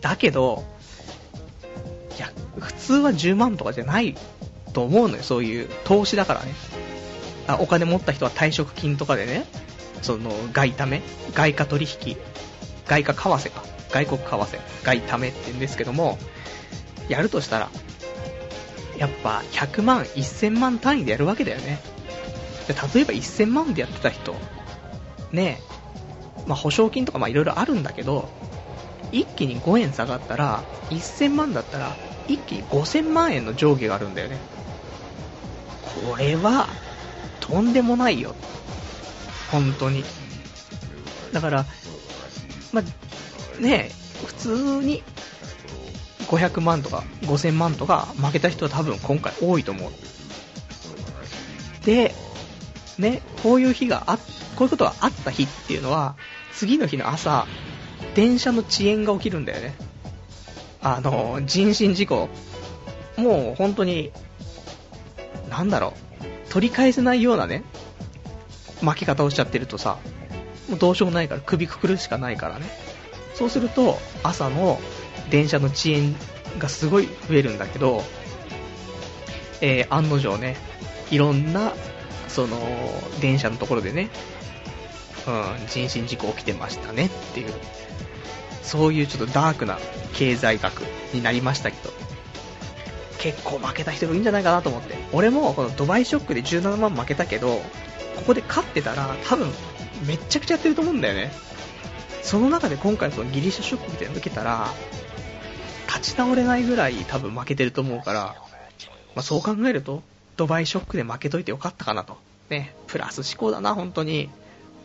[0.00, 0.64] だけど、
[2.16, 4.16] いや、普通は10万とかじゃない
[4.72, 6.54] と思うのよ、そういう投資だからね。
[7.46, 9.44] あお金持った人は退職金とかでね、
[10.02, 11.02] その外為、
[11.34, 12.16] 外貨取引、
[12.86, 16.18] 外貨為替か、外国為替、外為って言うんですけども、
[17.08, 17.70] やるとしたら、
[18.98, 21.80] やっぱ100万、1000万単位でやるわけだよね。
[22.68, 24.34] 例えば1000万でやってた人、
[25.30, 25.60] ね
[26.46, 28.28] まあ、保証金とかいろいろあるんだけど、
[29.12, 34.38] 一気に5円下がったら、1000万だったら、一気に5000万円の上下があるんだよね。
[35.82, 36.68] これは、
[37.46, 38.34] とんでもないよ。
[39.50, 40.04] 本当に。
[41.32, 41.66] だから、
[42.72, 43.90] まあ、ね
[44.26, 45.02] 普通に
[46.26, 49.92] 500万とか5000万とか負けた人は多分今回多いと思う。
[51.84, 52.14] で、
[52.98, 54.22] ね、こういう日があ、こ
[54.60, 56.16] ういうことがあった日っていうのは、
[56.52, 57.46] 次の日の朝、
[58.14, 59.74] 電車の遅延が起きるんだよね。
[60.82, 62.28] あの、人身事故。
[63.16, 64.10] もう本当に、
[65.48, 66.05] なんだろう、
[66.56, 67.64] 取り返せないようなね、
[68.80, 69.98] 巻き方をしちゃってるとさ、
[70.70, 72.64] もうどうしようもないから首くくるしかないからね。
[73.34, 74.80] そうすると、朝の
[75.28, 76.16] 電車の遅延
[76.58, 78.02] がすごい増えるんだけど、
[79.60, 80.56] えー、案の定ね、
[81.10, 81.74] いろんな、
[82.26, 82.56] その、
[83.20, 84.08] 電車のところでね、
[85.26, 85.30] う
[85.62, 87.52] ん、人身事故起きてましたねっていう、
[88.62, 89.78] そういうちょっとダークな
[90.14, 90.80] 経済学
[91.12, 91.92] になりましたけど、
[93.26, 94.94] 結構負けた人もいいんじゃないかなと思って。
[95.12, 97.56] 俺もこのドバイショックで17万負けたけど、
[98.14, 99.48] ここで勝ってたら多分
[100.06, 101.32] めっちゃくちゃやってると思うんだよね。
[102.22, 104.68] その中で今回そのギリシャショックみたいなの受けたら、
[105.88, 108.36] 立ち直れないぐらい多分負けてると思うから、
[109.16, 110.04] まあ、そう考えると、
[110.36, 112.18] ドバイショックで負けといてよかったかなと。
[112.48, 114.30] ね、プラス思考だな、本当に。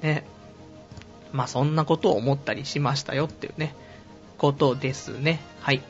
[0.02, 0.24] ね。
[1.32, 3.76] まあ、そんなことを思ったりしましたよっていうね、
[4.40, 5.40] ことですね。
[5.60, 5.82] はい。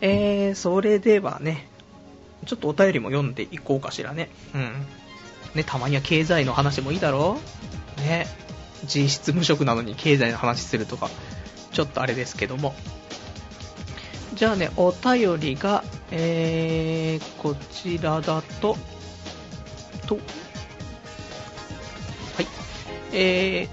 [0.00, 1.68] えー、それではね、
[2.46, 4.28] ちょっとお便りも読んでいこうかしらね。
[4.54, 4.86] うん。
[5.54, 7.38] ね、たまには経済の話もいいだろ
[7.98, 8.26] うね。
[8.86, 11.10] 実質無職なのに経済の話するとか、
[11.72, 12.74] ちょっとあれですけども。
[14.34, 18.76] じゃあね、お便りが、えー、こちらだと、
[20.06, 20.20] と、は
[22.42, 22.46] い。
[23.12, 23.68] え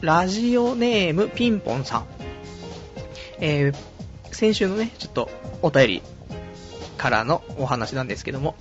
[0.00, 2.06] ー、ラジオネームピンポンさん。
[3.40, 3.74] えー、
[4.38, 5.28] 先週のね、ちょっと
[5.62, 6.02] お便り
[6.96, 8.54] からのお話なんですけども、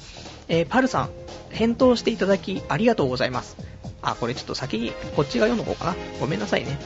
[0.47, 1.09] えー、パルさん、
[1.51, 3.57] 返答していただきありがとうございます。
[4.01, 5.95] あ、これちょっと先にこっちが読んどこうかな。
[6.19, 6.79] ごめんなさいね。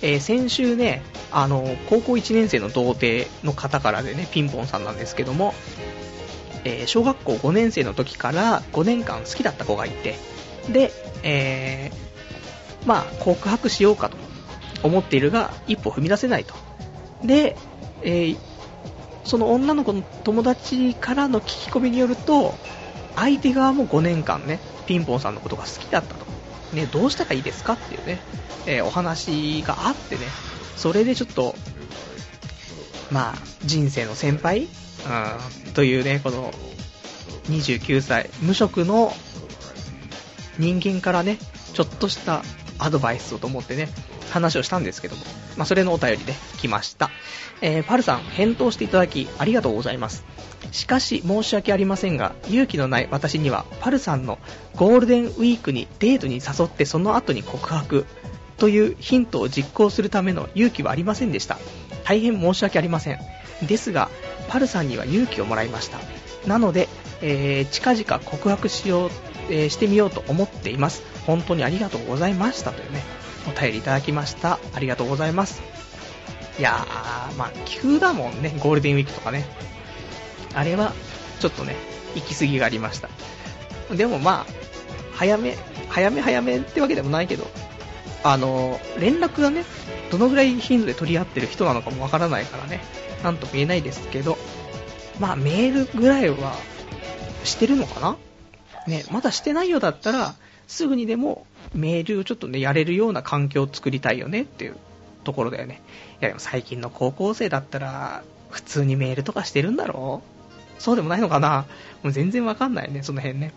[0.00, 5.52] えー、先週ね、あの、高校1年生の童貞の方からでね、ピンポンさんなんですけども、
[6.64, 10.14] えー、小学校5年生の時から5年間好きだった子がいて、
[10.72, 14.16] で、えー、まあ、告白しようかと
[14.82, 16.54] 思っているが、一歩踏み出せないと。
[17.22, 17.56] で、
[18.02, 18.38] えー、
[19.24, 22.54] その女の子の友達からの聞き込みによると、
[23.16, 26.24] 相手側も5年間ね、ピンポンさんのことが好きだったと。
[26.74, 28.20] ね、どうしたらいいですかっていうね、
[28.66, 30.22] えー、お話があってね、
[30.76, 31.54] それでちょっと、
[33.10, 34.62] まあ、人生の先輩、
[35.66, 36.52] うん、というね、この、
[37.48, 39.12] 29歳、無職の
[40.58, 41.38] 人間からね、
[41.74, 42.42] ちょっとした
[42.78, 43.88] アドバイスをと思ってね、
[44.34, 45.22] 話をしたんですけども、
[45.56, 47.10] まあ、それのお便りで来ました。
[47.60, 50.24] えー、パルさん、返答していただき、ありがとうございます。
[50.72, 54.38] しかし、申し訳ありませんが、勇気のない私には、パルさんの
[54.74, 58.06] ゴールデンウィークにデートに誘ってその後に告白
[58.58, 61.58] というヒントを実行するための勇気はありませんでした。
[62.04, 63.18] 大変申し訳ありません。
[63.62, 64.10] ですが、
[64.48, 65.98] パルさんには勇気をもらいました。
[66.46, 66.88] なので、
[67.22, 69.10] えー、近々告白しよう、
[69.48, 71.02] えー、してみようと思っています。
[71.26, 73.02] 本当にありがとうございましたというね、
[73.46, 74.58] お便りいただきました。
[74.74, 75.62] ありがとうございます。
[76.58, 79.44] いやー、まあ、急だもんね、ゴールデンウィークとかね。
[80.54, 80.92] あれは、
[81.40, 81.74] ちょっとね、
[82.14, 83.08] 行き過ぎがありました。
[83.94, 84.52] でもまあ、
[85.12, 85.56] 早め、
[85.88, 87.50] 早め早めってわけでもないけど、
[88.22, 89.64] あの、連絡がね、
[90.10, 92.80] どのぐらい頻度で取り合ってる人なのかもわからないからね、
[93.22, 94.38] なんとも言えないですけど、
[95.18, 96.54] まあメールぐらいは
[97.42, 98.16] してるのかな？
[98.86, 100.34] ね、まだしてないようだったら、
[100.66, 104.76] すぐにでもメールをちょっとね、やれるような環境を作りたいよねっていう
[105.24, 105.82] ところだよね。
[106.20, 110.22] いやでも最近の高校生だったら、普通にメールとかしてるんだろ
[110.78, 110.80] う？
[110.82, 111.66] そうでもないのかな？
[112.02, 113.52] もう全然わかんないね、その辺ね。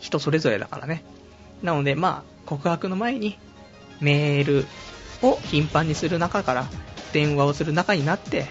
[0.00, 1.02] 人それぞれだからね。
[1.62, 3.38] なので、まあ、告白の前に、
[4.00, 4.66] メール
[5.22, 6.66] を頻繁にする中から、
[7.12, 8.46] 電話をする仲になって、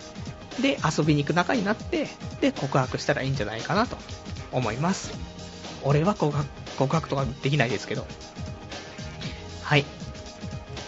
[0.61, 2.07] で、遊びに行く仲になって、
[2.41, 3.97] で、告白したらいいんじゃないかなと
[4.51, 5.17] 思います。
[5.83, 8.05] 俺は告白とかできないですけど。
[9.67, 9.83] はい。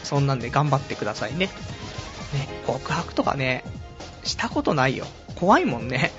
[0.06, 1.48] そんなんで頑張ってくださいね。
[1.48, 1.50] ね、
[2.66, 3.66] 告白とかね、
[4.24, 5.06] したことないよ。
[5.36, 6.14] 怖いもんね。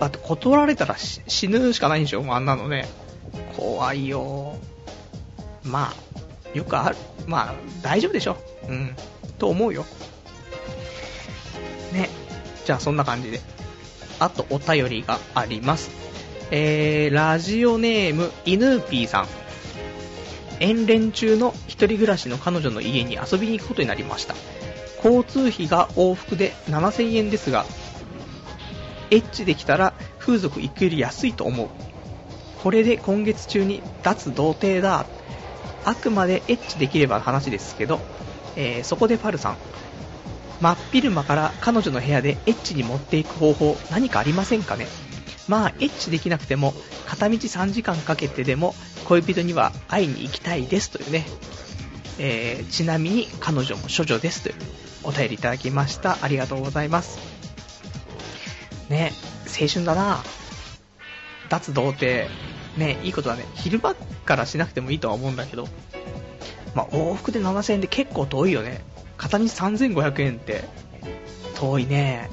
[0.00, 2.88] だって断られたら死ぬしかないんでしょあんなのね。
[3.56, 4.56] 怖いよ。
[5.62, 6.96] まあ、よくある。
[7.28, 8.38] まあ、大丈夫でしょ。
[8.68, 8.96] うん。
[9.38, 9.86] と思うよ。
[11.92, 12.10] ね。
[12.64, 13.40] じゃあそんな感じで。
[14.18, 15.92] あとお便りがあります。
[16.50, 19.45] えー、ラジオネーム、イヌーピーさん。
[20.60, 24.34] 遠恋中の一人暮らしの彼女の家に遊びに行くことになりました。
[25.04, 27.64] 交通費が往復で7000円ですが、
[29.10, 31.68] エッチできたら風俗行くより安いと思う。
[32.62, 35.06] これで今月中に脱童貞だ。
[35.84, 38.00] あくまでエッチできれば話ですけど、
[38.56, 39.56] えー、そこでパルさん、
[40.60, 44.86] 真っ昼間から彼女の部屋でエッチに持っていく方法何かありませんかね
[45.48, 46.72] まあエッチできなくても
[47.06, 48.74] 片道3時間かけてでも
[49.06, 51.26] 恋人には会いに行きたいですというね、
[52.18, 54.54] えー、ちなみに彼女も処女ですという
[55.04, 56.18] お便りいただきました。
[56.22, 57.18] ありがとうございます。
[58.90, 59.12] ね
[59.46, 60.22] 青春だな。
[61.48, 62.28] 脱童貞。
[62.76, 63.46] ねいいことだね。
[63.54, 65.68] 昼間からしなくてもいいとは思うんだけど。
[66.74, 68.82] まあ、往復で7000円で結構遠いよね。
[69.16, 70.64] 片道3500円って。
[71.54, 72.28] 遠いね。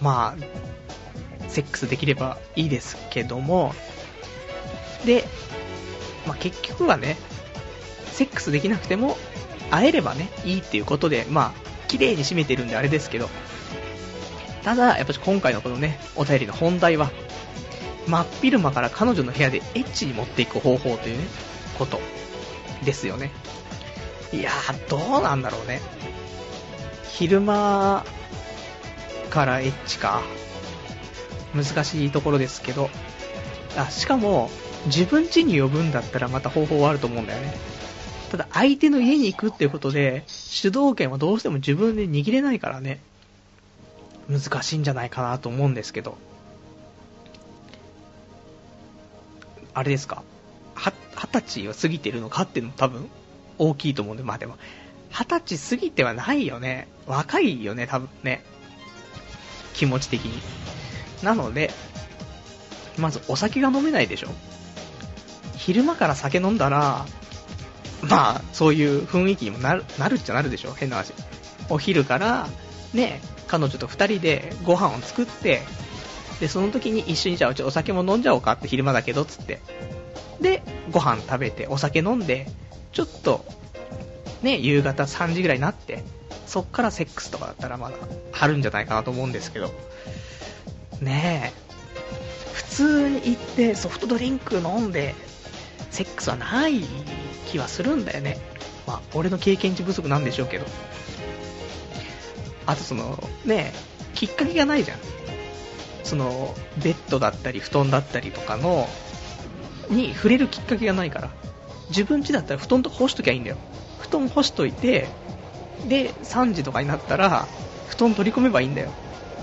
[0.00, 3.74] まあセックスできればいいですけども。
[5.04, 5.24] で、
[6.26, 7.16] まあ、結局はね
[8.12, 9.16] セックスできなくても
[9.70, 13.28] 会えればねいいっていうことでまあ綺麗に締めてるんであれですけど
[14.62, 17.10] ただやっぱり今回のこのねお便りの本題は
[18.06, 21.24] 真っ昼間から彼女の部屋でエッチに持っていく方法というね
[21.78, 22.00] こと
[22.84, 23.30] ですよね
[24.34, 25.80] いやー、どうなんだろうね。
[27.08, 28.04] 昼間
[29.30, 30.22] からエッチか。
[31.54, 32.90] 難しいところですけど。
[33.76, 34.50] あ、しかも、
[34.86, 37.54] 自分家に呼ぶんだったらまた方法はあると思うんだよね。
[38.30, 43.00] ただ相手の家に行くっていうことで、主導権はどうしても自分で握れないからね。
[44.28, 46.16] 難しいんじゃないかなと思うんですけど。
[49.72, 50.22] あれですか？
[50.74, 53.08] は、二十歳を過ぎてるのかっていうのも多分
[53.58, 54.56] 大きいと思うんで、まあでも、
[55.10, 56.88] 二十歳過ぎてはないよね。
[57.06, 58.44] 若いよね、多分ね。
[59.74, 60.40] 気持ち的に。
[61.22, 61.70] なので、
[62.98, 64.28] まずお酒が飲めないでしょ。
[65.56, 67.06] 昼間から酒飲んだら、
[68.02, 71.12] まあ、そういう雰囲気にもなる、なるっちゃなるでしょ、変な話。
[71.68, 72.48] お昼から、
[72.92, 75.62] ね、彼女と二人でご飯を作って、
[76.40, 79.60] で、その時に一緒にじゃあお酒も飲んじゃおうかって昼間だけど、つって。
[80.40, 82.46] で、ご飯食べて、お酒飲んで、
[82.92, 83.44] ちょっと、
[84.42, 86.02] ね、夕方3時ぐらいになって、
[86.46, 87.96] そっからセックスとかだったらまだ
[88.32, 89.72] あるんじゃないかなと思うんですけど、
[91.00, 91.64] ねえ、
[92.52, 95.14] 普通に行ってソフトドリンク飲んで、
[95.94, 96.80] セックスはない
[97.46, 98.36] 気はするんだよね。
[98.84, 100.66] まあ、俺の経験値不足なんでしょうけど。
[102.66, 103.72] あとその、ね、
[104.12, 104.98] きっかけがないじゃん。
[106.02, 108.88] その、ベッドだったり布団だったりとかの、
[109.88, 111.30] に触れるきっかけがないから。
[111.90, 113.56] 自分家だったら布団とか干しときゃいいんだよ。
[114.00, 115.06] 布団干しといて、
[115.86, 117.46] で、3時とかになったら、
[117.86, 118.90] 布団取り込めばいいんだよ。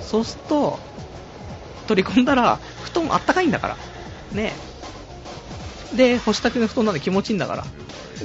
[0.01, 0.79] そうすると、
[1.87, 3.77] 取り込んだら、布団あったかいんだから。
[4.33, 4.51] ね
[5.95, 7.65] で、干したての布団なんで気持ちいいんだから。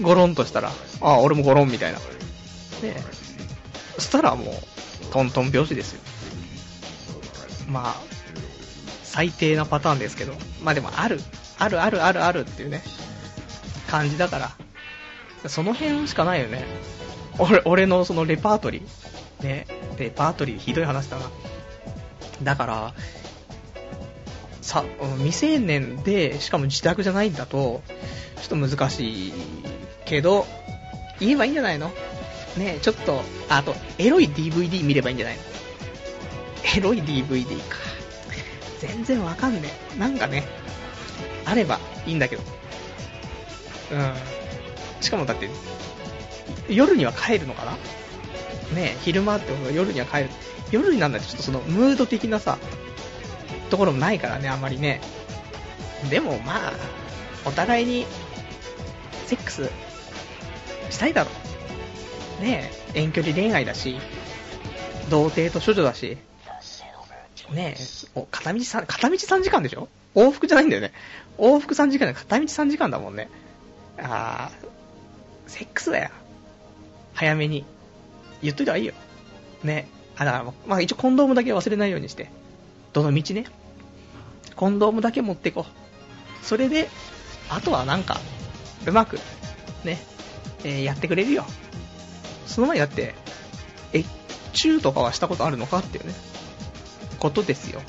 [0.00, 1.98] ゴロンとしたら、ああ、俺もゴロンみたいな。
[1.98, 3.02] ね
[3.94, 6.00] そしたらもう、トントン拍子ですよ。
[7.68, 7.96] まあ、
[9.02, 11.20] 最低なパターンですけど、まあでもある、
[11.58, 12.82] あるあるあるあるっていうね、
[13.88, 16.64] 感じだから、その辺しかないよね。
[17.38, 19.44] 俺、俺のそのレパートリー。
[19.44, 19.66] ね、
[19.98, 21.30] レパートリーひどい話だな。
[22.42, 22.94] だから、
[24.66, 24.84] さ、
[25.18, 27.82] 未成年で、しかも自宅じゃないんだと、
[28.42, 29.32] ちょっと難しい
[30.04, 30.46] けど、
[31.20, 31.92] 言えばいいんじゃないの？
[32.56, 35.36] ねちょっと、あと、エロい DVD 見ればいいんじゃない？
[35.36, 35.42] の
[36.76, 37.76] エロい DVD か。
[38.80, 39.98] 全然わかんねえ。
[39.98, 40.44] なんかね、
[41.44, 42.42] あればいいんだけど。
[43.92, 44.12] うん。
[45.00, 45.48] しかもだって、
[46.68, 47.72] 夜には帰るのかな？
[48.74, 50.30] ね昼間ってこと夜には帰る。
[50.72, 52.58] 夜になんだってちょっとそのムード的なさ、
[53.70, 55.00] ところもないからね、あんまりね。
[56.10, 56.72] でもまあ、
[57.44, 58.06] お互いに、
[59.26, 59.70] セックス、
[60.90, 61.30] したいだろ。
[62.40, 63.98] ねえ遠距離恋愛だし、
[65.10, 66.18] 童貞と処女だし、
[67.50, 69.88] ねえ、片道3、片道3時間でしょ？
[70.14, 70.92] 往復じゃないんだよね。
[71.38, 73.28] 往復3時間で片道3時間だもんね。
[73.98, 76.10] あー、セックスだよ。
[77.14, 77.64] 早めに。
[78.42, 78.94] 言っといた方がいいよ。
[79.62, 80.22] ねえ。
[80.22, 82.30] あ、だから、まあ一応コンドームだけ忘れないようにして。
[82.96, 83.44] どの道ね？
[84.54, 86.46] コンドームだけ持ってこう。
[86.46, 86.88] それで、
[87.50, 88.18] あとはなんか、
[88.86, 89.18] うまく、
[89.84, 89.98] ね、
[90.64, 91.44] えー、やってくれるよ。
[92.46, 93.14] その前だって、
[93.92, 94.02] え、
[94.54, 96.14] チューとかはしたことあるのかっていうね。
[97.18, 97.82] ことですよ。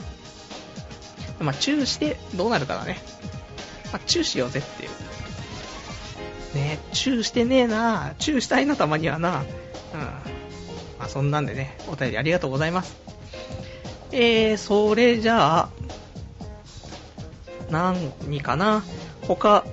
[1.40, 2.98] まあ、チューしてどうなるかだね。
[3.94, 4.90] まあ、チューしようぜっていう。
[6.56, 9.46] ねチューしてねえなチューしたいな、たまにはな。
[9.94, 10.00] うん。
[10.02, 10.22] ま
[11.06, 12.98] あ、そんなんでね、お便りありがとうございます。
[14.20, 15.70] えー、それじゃあ、
[17.70, 18.84] 何かな？
[19.22, 19.64] 他、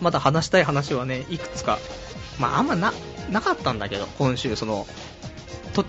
[0.00, 1.78] まだ話したい話はね、いくつか。
[2.40, 2.92] まあ、あんまな、
[3.30, 4.88] なかったんだけど、今週、その、
[5.72, 5.84] と、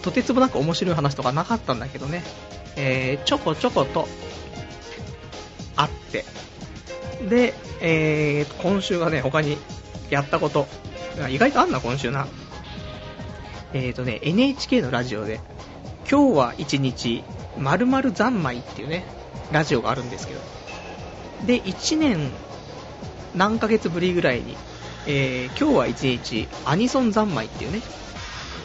[0.00, 2.22] とてつもなく面白い話とかなかったんだけどね、
[2.76, 4.08] えー、ちょこちょこと、
[5.76, 6.24] あって、
[7.28, 7.52] で、
[7.82, 9.58] えー、今週はね、他に
[10.08, 10.66] やったこと、
[11.28, 12.28] 意外とあんな、今週な。
[13.74, 15.40] えーとね、NHK のラジオで、
[16.10, 17.22] 今日は一日、
[17.56, 19.04] まるまる三昧っていうね、
[19.52, 20.40] ラジオがあるんですけど、
[21.46, 22.32] で、1年
[23.36, 24.56] 何ヶ月ぶりぐらいに、
[25.06, 27.80] えー、今日は一日、アニソン三昧っていうね、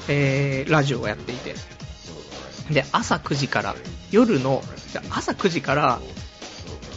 [0.08, 1.54] えー、ラジオをやっていて、
[2.72, 3.76] で、朝9時から、
[4.10, 4.64] 夜の、
[5.12, 6.00] 朝9時から、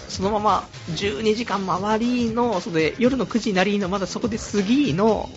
[0.08, 5.28] そのまま12時間回りの、それで夜の9時なりの、まだそこで過ぎの、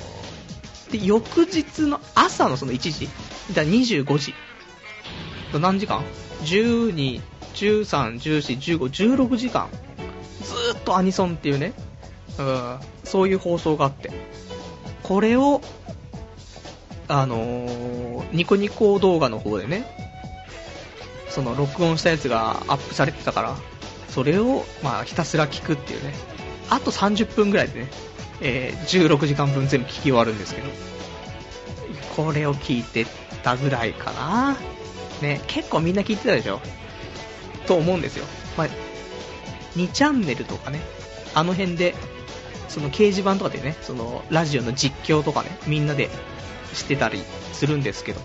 [0.90, 3.10] で、翌日の朝のその1時、
[3.54, 4.34] だ25時。
[5.60, 6.04] 何時間
[6.44, 7.22] ?12、
[7.54, 9.68] 13、14、15、16時間。
[10.42, 11.74] ずーっとアニソンっていうね、
[12.40, 14.12] うん、そういう放送があって。
[15.04, 15.62] これを、
[17.08, 19.86] あのー、ニコニコ動画の方でね、
[21.30, 23.56] その録音したやつがアップされてたから、
[24.10, 26.14] それを、まあ、ひたすら聞くっていうね。
[26.70, 27.88] あと30分ぐらいでね、
[28.42, 30.68] えー、16時間分全部聞き終わるんですけど、
[32.16, 33.06] これを聞いて
[33.44, 34.58] たぐらいかな。
[35.22, 36.60] ね、結構みんな聞いてたでしょ？
[37.68, 38.26] と思うんですよ。
[38.58, 38.68] まあ、
[39.76, 40.82] 2チャンネルとかね、
[41.34, 41.96] あの辺で、
[42.68, 46.10] その掲示板とかでね、そのラジオの実況とかね、みんなで
[46.74, 47.22] してたり
[47.54, 48.22] するんですけど、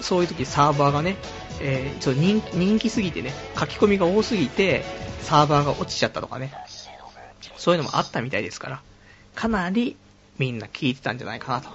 [0.00, 1.16] そういう時サーバーがね、
[1.60, 4.84] えー、ちょっと人人気すぎてね、書き込みが多すぎて、
[5.22, 6.52] サーバーが落ちちゃったとかね、
[7.56, 8.82] そういうのもあったみたいですから、
[9.34, 9.96] かなり
[10.38, 11.70] みんな聞いてたんじゃないかなと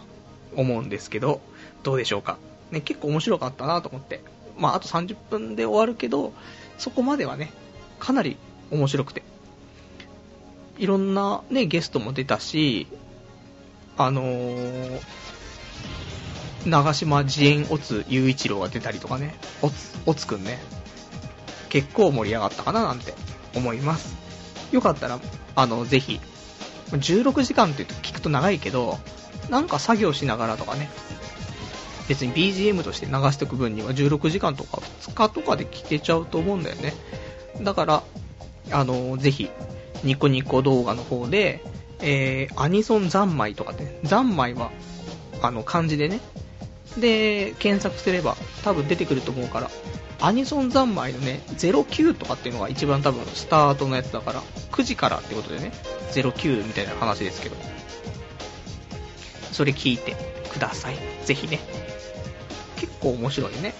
[0.56, 1.42] 思うんですけど、
[1.84, 2.38] どうでしょうか？
[2.72, 4.22] ね、結構面白かったなと思って。
[4.58, 6.34] まあ、あと30分で終わるけど、
[6.78, 7.52] そこまではね、
[8.00, 8.38] かなり
[8.72, 9.24] 面白くて。
[10.78, 12.88] いろんなね、ゲストも出たし、
[13.98, 15.02] あのー、
[16.66, 20.60] 長島慈円オツ雄一郎が出たりとかね、おつ、おつくんね、
[21.70, 23.14] 結構盛り上がったかななんて
[23.56, 24.16] 思います。
[24.72, 25.20] よかったら、
[25.56, 26.20] あの、ぜひ、
[26.92, 29.00] 16時間って聞くと長いけど、
[29.50, 30.90] なんか作業しながらとかね、
[32.12, 36.94] 別に BGM として流しておく分には16時間とか2日とかで聞けちゃうと思うんだよね。
[37.62, 38.04] だから、
[38.72, 39.50] あの、ぜひ、
[40.04, 41.64] ニコニコ動画の方で、
[42.02, 44.72] えー、アニソン三昧とかね、三昧は、
[45.42, 46.20] あの、漢字でね、
[46.98, 48.36] で、検索すれば
[48.66, 49.72] 多分出てくると思うから、
[50.20, 54.42] アニソン三昧のね、09とかっていうのが一番多分スタートのやつだから、
[54.74, 55.72] 9時からってことでね、
[56.12, 57.56] 09みたいな話ですけど、
[59.54, 60.18] それ聞いて
[60.50, 60.98] ください。
[61.24, 61.81] ぜひね。
[63.02, 63.74] 構面白いね。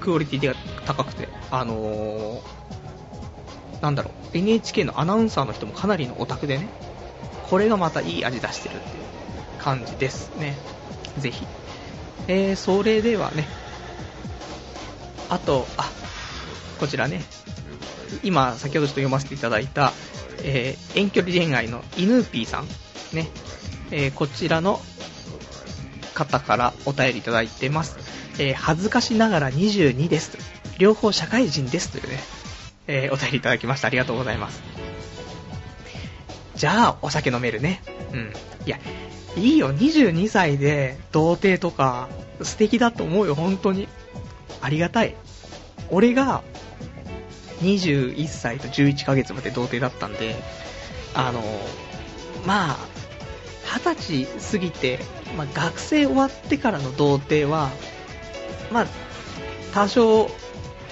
[0.00, 0.54] クオリティが
[0.86, 6.68] 高くて、あのー、なんだろう、NHK のアナウンサーの人もかなりのオタクでね、
[7.48, 8.94] これがまたいい味出してるっていう
[9.58, 10.56] 感じですね。
[11.18, 11.46] ぜひ。
[12.28, 13.46] えー、それではね、
[15.28, 15.90] あと、あ、
[16.78, 17.22] こちらね、
[18.22, 19.92] 今、先ほどちょっと読ませていただいた、
[20.42, 22.66] えー、遠距離恋愛のイヌーピーさん、
[23.14, 23.28] ね、
[23.90, 24.80] えー、こちらの
[26.12, 27.96] 方からお便りいただいてます。
[28.38, 30.36] えー、恥ずかしながら22です。
[30.78, 32.18] 両方社会人ですというね、
[32.86, 33.88] えー、お便りいただきました。
[33.88, 34.62] ありがとうございます。
[36.54, 37.82] じゃあ、お酒飲めるね。
[38.12, 38.32] うん。
[38.66, 38.78] いや、
[39.36, 42.08] いいよ、22歳で童貞とか
[42.42, 43.88] 素敵だと思うよ、本当に。
[44.60, 45.14] ありがたい。
[45.90, 46.42] 俺が
[47.62, 50.36] 21歳と11ヶ月まで童貞だったんで、
[51.14, 51.42] あの、
[52.46, 52.76] まあ、
[53.66, 54.98] 20歳過ぎて、
[55.36, 57.70] まあ、学生終わってからの童貞は、
[58.70, 58.86] まあ、
[59.72, 60.30] 多少、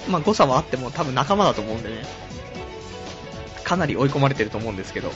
[0.09, 2.03] まあ、誤差はあっても多分仲間だと思うんでね、
[3.63, 5.11] かなり追い込まれてると思うんですけど、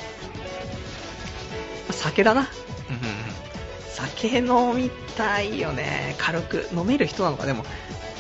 [1.91, 2.47] 酒だな。
[3.95, 6.15] 酒飲みたいよね。
[6.17, 6.69] 軽く。
[6.73, 7.45] 飲める人なのか。
[7.45, 7.65] でも、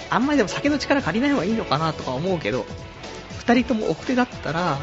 [0.09, 2.65] あんまりでも酒の力借りない方がいいのかなとか思うけど、
[3.39, 4.77] 二人とも奥手だったら、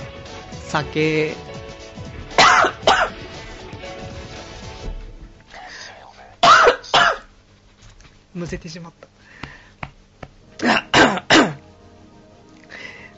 [0.68, 1.34] 酒、
[8.34, 9.08] むせてしまった。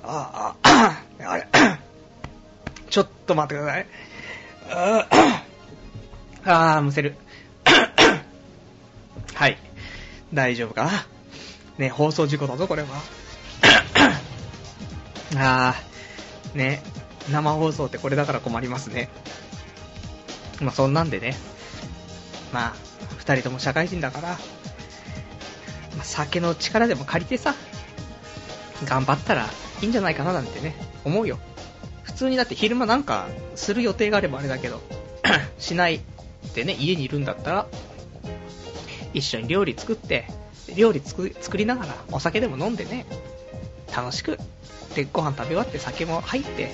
[0.06, 1.46] ああ、あれ、
[2.90, 3.86] ちょっと待ってください。
[6.46, 7.16] あー、むせる。
[9.34, 9.58] はい。
[10.32, 11.06] 大丈夫かな？
[11.78, 12.88] ね、放送事故だぞ、これは。
[15.36, 16.82] あー、ね、
[17.30, 19.08] 生放送ってこれだから困りますね。
[20.60, 21.36] まあ、そんなんでね。
[22.52, 22.74] まあ、
[23.18, 24.38] 二人とも社会人だから、
[26.02, 27.54] 酒の力でも借りてさ、
[28.84, 29.48] 頑張ったら
[29.80, 30.74] いいんじゃないかななんてね、
[31.04, 31.38] 思うよ。
[32.02, 34.80] 普通にだって昼間なんかする予定があればあれだけど、
[35.58, 36.00] しない
[36.54, 37.66] でね、家にいるんだったら、
[39.12, 40.26] 一緒に料理作って、
[40.74, 43.06] 料理作りながらお酒でも飲んでね、
[43.94, 44.38] 楽しく、
[44.94, 46.70] で、ご飯食べ終わって酒も入って、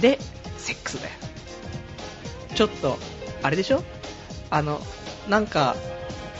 [0.00, 0.18] で、
[0.58, 1.10] セックスだよ。
[2.54, 2.98] ちょっと、
[3.42, 3.82] あれでしょ？
[4.50, 4.80] あの、
[5.28, 5.76] なんか、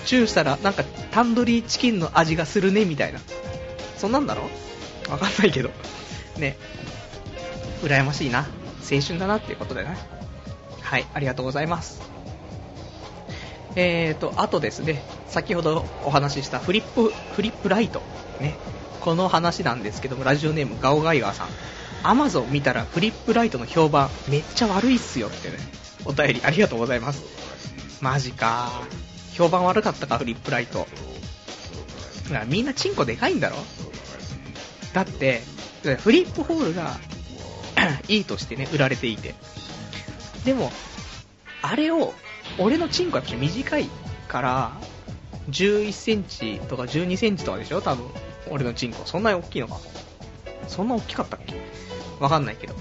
[0.06, 3.20] チューしたら、なんか、タンドリーチキンの味がするね、みたいな。
[3.96, 4.42] そんなんだろ？
[5.10, 5.70] わかんないけど。
[6.38, 6.56] ね。
[7.82, 8.46] 羨ましいな。
[8.90, 9.96] 青春だなっていうことだよね。
[10.80, 12.00] はい、ありがとうございます。
[13.76, 18.02] えーと、あとですね、先ほどお話ししたフリップ、フリップライト。
[18.40, 18.56] ね。
[19.00, 21.48] この話なんですけども、ラジオネームガオガイガーさん。
[22.02, 25.58] アマゾン見たらフリップライトの評判めっちゃ悪いっすよってね、
[26.06, 27.22] お便りありがとうございます。
[28.00, 28.70] マジか
[29.40, 30.86] 評判悪かったか、フリップライト。
[32.46, 33.56] みんなチンコでかいんだろ？
[34.92, 35.40] だって、
[36.00, 36.98] フリップホールが
[38.06, 39.34] いいとしてね、売られていて。
[40.44, 40.70] でも、
[41.62, 42.12] あれを、
[42.58, 43.88] 俺のチンコはやっぱ短い
[44.28, 44.72] から、
[45.48, 47.80] 11センチとか12センチとかでしょ？
[47.80, 48.06] 多分。
[48.50, 49.06] 俺のチンコ。
[49.06, 49.78] そんなに大きいのか
[50.68, 51.54] そんな大きかったっけ？
[52.20, 52.74] わかんないけど。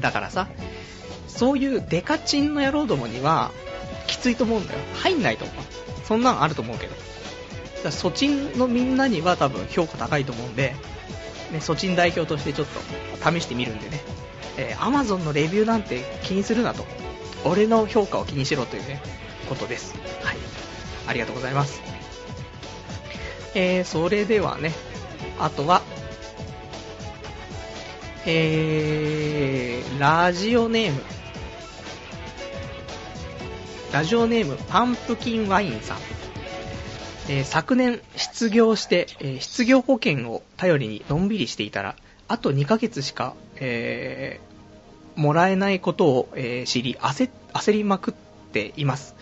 [0.00, 0.48] だからさ、
[1.28, 3.50] そういうデカチンの野郎どもには、
[4.06, 4.80] きついと思うんだよ。
[4.94, 5.56] 入んないと思う。
[6.06, 6.94] そんなんあると思うけど。
[7.84, 10.74] だソチンのみんなには多分評価高いと思うんで、
[11.50, 14.00] ね、ソチン代表としてちょっと試してみるんでね、
[14.56, 16.84] えー、Amazon のレビューなんて気にするなと。
[17.44, 19.00] 俺の評価を気にしろというね、
[19.48, 19.94] ことです。
[20.22, 20.36] はい。
[21.06, 21.80] ありがとうございます。
[23.54, 24.72] えー、それではね、
[25.38, 25.82] あとは、
[28.26, 31.02] えー、ラジオネーム、
[33.92, 35.98] ラジオネーム、パンプキンワインさん。
[37.28, 41.96] えー、昨年失業して、えー、失業保険を頼りにのんびりしていたら、
[42.28, 48.14] あと2ヶ月しか、えー、もらえないことを、え知り焦、焦りまくっ
[48.52, 49.16] ています。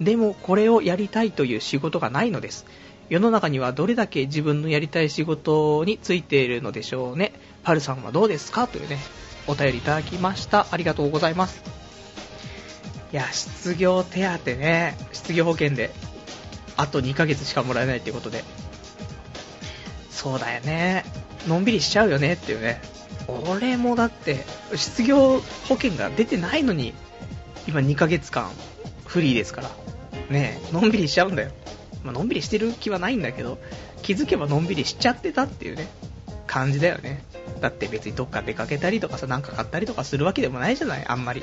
[0.00, 2.64] でもこれをやりたいという仕事がないのです。
[3.08, 7.32] 世の中にはどれだけ自分のやりたい仕事についているのでしょうね。
[7.64, 8.68] パルさんはどうですか？
[8.68, 8.98] というね、
[9.48, 10.68] お便りいただきました。
[10.70, 11.81] ありがとうございます。
[13.12, 15.90] いや、失業手当ね、失業保険で
[16.76, 18.44] あと2ヶ月しかもらえないっていうことで。
[20.10, 21.04] そうだよね。
[21.46, 22.80] のんびりしちゃうよねっていうね。
[23.28, 24.44] 俺もだって、
[24.74, 26.94] 失業保険が出てないのに、
[27.68, 28.50] 今2ヶ月間
[29.04, 29.70] フリーですから。
[30.30, 31.50] ねのんびりしちゃうんだよ。
[32.04, 33.58] まあのんびりしてる気はないんだけど、
[34.02, 35.88] 気づけばのんびりしちゃってたっていうね、
[36.52, 37.24] 感じだよね。
[37.62, 41.42] だって別にどっか出かけたりとかさ、なんか買ったりとかするわけでもないじゃない、あんまり。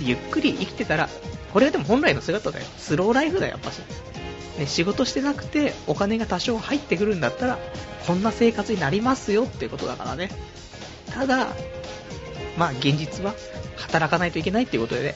[0.00, 1.08] ゆっくり生きてたら、
[1.52, 2.64] これはでも本来の姿だよ。
[2.78, 3.80] スローライフだよ、やっぱし。
[4.58, 7.58] ね、仕事してなくてお金が多少入ってくるんだったら、
[8.06, 10.30] こんな生活になりますよっていうことだからね。
[11.10, 11.48] ただ、
[12.56, 13.34] まあ現実は
[13.76, 15.14] 働かないといけないっていうことでね、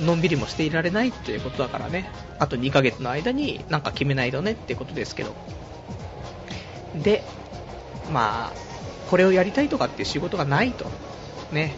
[0.00, 5.34] のんびりもしていられないっていうことだからね、あと2ヶ月の間になんか決めないとねっていうことですけど。
[6.94, 7.24] で、
[8.10, 8.58] まあ、
[9.08, 10.86] これをやりたいとかっていう仕事がないと。
[11.52, 11.74] ね。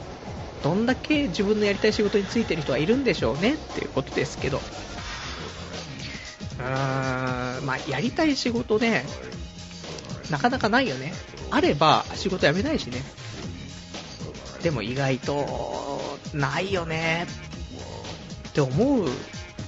[0.62, 4.58] どんだけ自分のやりたい仕事についてる人はいるんでしょうねっていうことですけど。
[4.58, 9.04] うーん、まあ、やりたい仕事ね、
[10.30, 11.12] なかなかないよね。
[11.50, 13.02] あれば仕事辞めないしね。
[14.62, 17.26] でも意外と、ないよね
[18.48, 19.08] って思う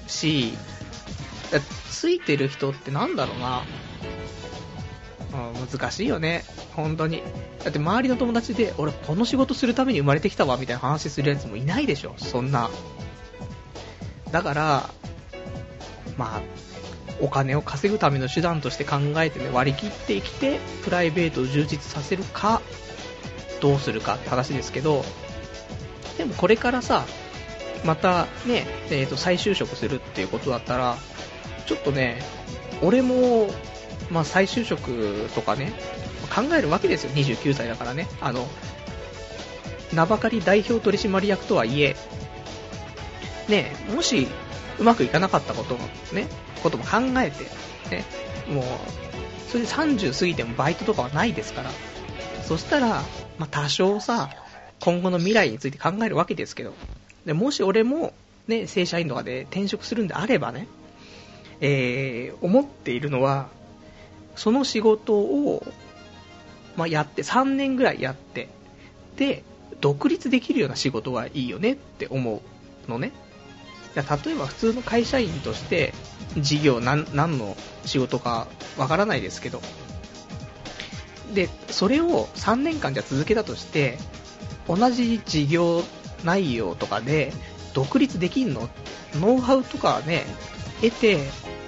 [0.06, 0.52] し、
[1.90, 3.64] ついてる人ってなんだろうな。
[5.32, 6.44] うん難しいよね。
[6.74, 7.22] 本当に。
[7.64, 12.14] だって周りの友達で、俺この仕事するために生まれてきたわみたいな話するやつもいないでしょ。
[12.18, 12.70] そんな。
[14.30, 14.90] だから、
[16.16, 16.42] まあ、
[17.20, 22.60] お金を稼ぐための手段として考えてね、割り切って生きて、プライベートを充実させるか、
[23.60, 25.04] どうするかって話ですけど、
[26.18, 27.04] でもこれからさ、
[27.84, 30.96] またね、えー、と再就職するっていうことだったら、
[31.66, 32.22] ちょっとね、
[32.82, 33.48] 俺も、
[34.12, 35.72] まあ、再就職とかね、
[36.34, 38.06] 考えるわけですよ、29歳だからね。
[38.20, 38.46] あの、
[39.92, 41.96] 名ばかり代表取締役とはいえ、
[43.48, 44.28] ね、もし
[44.78, 45.80] うまくいかなかったことも
[46.12, 46.28] ね、
[46.62, 47.44] ことも考えて、
[47.94, 48.04] ね、
[48.48, 48.64] もう、
[49.50, 51.70] それで30過ぎてもバイトとかはないですから、
[52.42, 53.02] そしたら、
[53.38, 54.30] まあ、多少さ、
[54.80, 56.74] 今後の未来について考えるわけですけど、
[57.24, 58.12] でもし俺も、
[58.48, 60.66] ね、正社員とかで転職するんであればね、
[61.60, 63.48] えー、思っているのは、
[64.36, 65.64] その仕事を、
[66.76, 68.48] まあ、やって、3年ぐらいやって、
[69.16, 69.44] で、
[69.80, 72.42] 独立できるような仕事がいいよねって思
[72.86, 73.12] うのね。
[73.94, 75.92] 例えば普通の会社員として
[76.38, 78.46] 事業何の仕事か
[78.78, 79.60] わからないですけど
[81.34, 83.98] でそれを3年間じゃ続けたとして
[84.66, 85.82] 同じ事業
[86.24, 87.32] 内容とかで
[87.74, 88.68] 独立できんの？
[89.16, 90.24] ノウハウとかね
[90.80, 91.18] 得て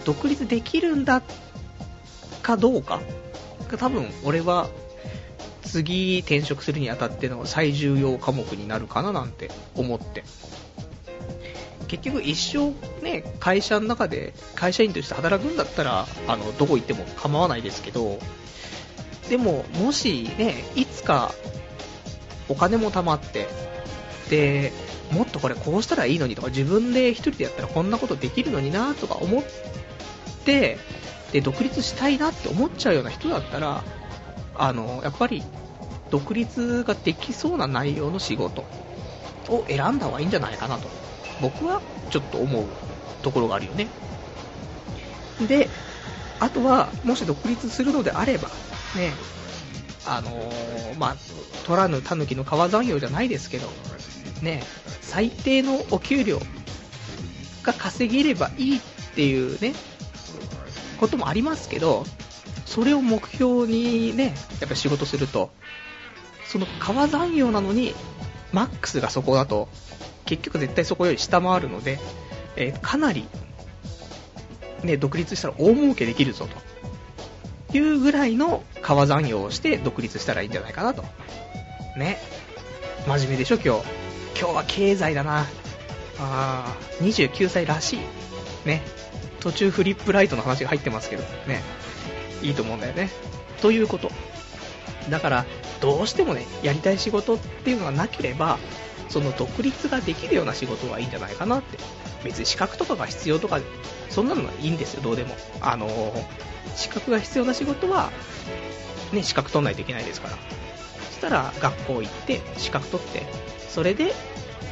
[0.04, 1.22] 独立できるんだっ
[2.44, 3.00] かどうか。
[3.76, 4.68] 多分俺は
[5.62, 10.22] 次転職するにあたっての最重要科目になるかななんて思って。
[11.88, 12.72] 結局一生
[13.04, 18.18] ね、会社の中で会社員として働くんだったら、あの、どこ行っても構わないですけど、
[19.28, 21.32] でも、もしね、いつか
[22.48, 23.48] お金も貯まって、
[24.28, 24.72] で、
[25.12, 29.44] もっとこれこうしたらいいのにとか、自分で一人でやったらこんなことできるのになとか思っ
[30.44, 30.78] て、
[31.34, 33.82] で、独立したいなって思っちゃうような人だったら、
[34.54, 35.42] あの、やっぱり、
[36.08, 38.64] 独立ができそうな内容の仕事
[39.48, 40.88] を選んだ方がいいんじゃないかなと。
[41.42, 42.66] 僕はちょっと思う
[43.22, 43.88] ところがあるよね。
[45.48, 45.68] で、
[46.38, 48.46] あとは、もし独立するのであれば、
[48.94, 49.12] ね、
[50.06, 51.16] あのー、まあ、
[51.66, 53.66] 取らぬ狸の川残業じゃないですけど、
[54.40, 54.62] ね、
[55.00, 56.38] 最低のお給料
[57.64, 58.80] が稼げればいいっ
[59.16, 59.74] ていうね、
[60.94, 62.04] こともありますけど、
[62.66, 65.50] それを目標にね、やっぱ仕事すると、
[66.46, 67.94] その川残業なのに、
[68.52, 69.68] マックスがそこだと、
[70.24, 71.98] 結局絶対そこより下回るので、
[72.56, 73.26] えー、かなり、
[74.82, 76.46] ね、独立したら大儲けできるぞ
[77.70, 81.04] というぐらいの川残業をして独立したらいいんじゃないかなと。
[81.96, 82.18] ね。
[83.06, 84.04] 真面目でしょ、今日。
[84.38, 85.46] 今日は経済だな。
[86.18, 87.98] あー、29歳らしい。
[88.66, 88.82] ね。
[89.44, 91.62] 途中フリップライトの話が入ってますけど、ね。
[92.42, 93.10] いいと思うんだよね。
[93.60, 94.10] ということ。
[95.10, 95.44] だから、
[95.82, 98.58] どうしてもね、やりたい仕事っていうのがなければ、
[99.10, 101.76] その独立ができるような仕事がいいんじゃないかなって。
[102.24, 103.60] 別に資格とかが必要とか、
[104.08, 105.36] そんなのはいいんですよ、どうでも。
[105.60, 106.24] あのー、
[106.74, 108.10] 資格が必要な仕事は、
[109.12, 110.38] ね、資格取んないといけないですから。
[111.10, 113.26] そしたら、学校行って、資格取って、
[113.68, 114.14] それで、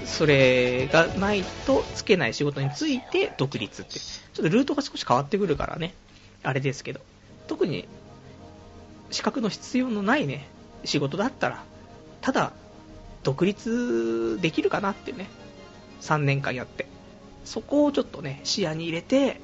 [0.07, 3.99] それがないとつけない仕事について独立って。
[3.99, 5.95] ちょっとルートが少し変わってくるからね。
[6.43, 7.01] あれですけど。
[7.47, 7.87] 特に、
[9.11, 10.47] 資格の必要のないね、
[10.85, 11.65] 仕事だったら、
[12.21, 12.53] ただ
[13.23, 15.29] 独立できるかなってね、
[16.01, 16.87] 3年間やって。
[17.45, 19.41] そこをちょっとね、視野に入れて、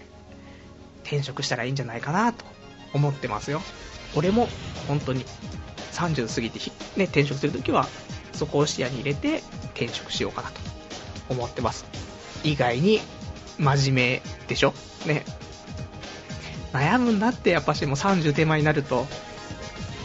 [1.02, 2.44] 転職したらいいんじゃないかなと
[2.92, 3.62] 思ってますよ。
[4.14, 4.48] 俺も
[4.86, 5.24] 本当に
[5.92, 6.59] 30過ぎて、
[6.96, 7.86] ね、転職するときは、
[8.39, 9.43] そこを視野に入れて
[9.74, 10.61] 転職しようかなと
[11.28, 11.84] 思ってます。
[12.45, 13.01] 意外に
[13.59, 14.72] 真面目でしょ？
[15.07, 15.24] ね。
[16.72, 19.07] 悩むんだって、やっぱしもう30手前になると、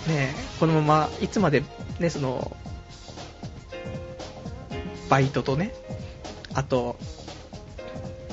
[0.08, 1.64] ね、このままいつまで、
[2.00, 2.56] ね、その、
[5.10, 5.74] バイトとね、
[6.54, 6.98] あと、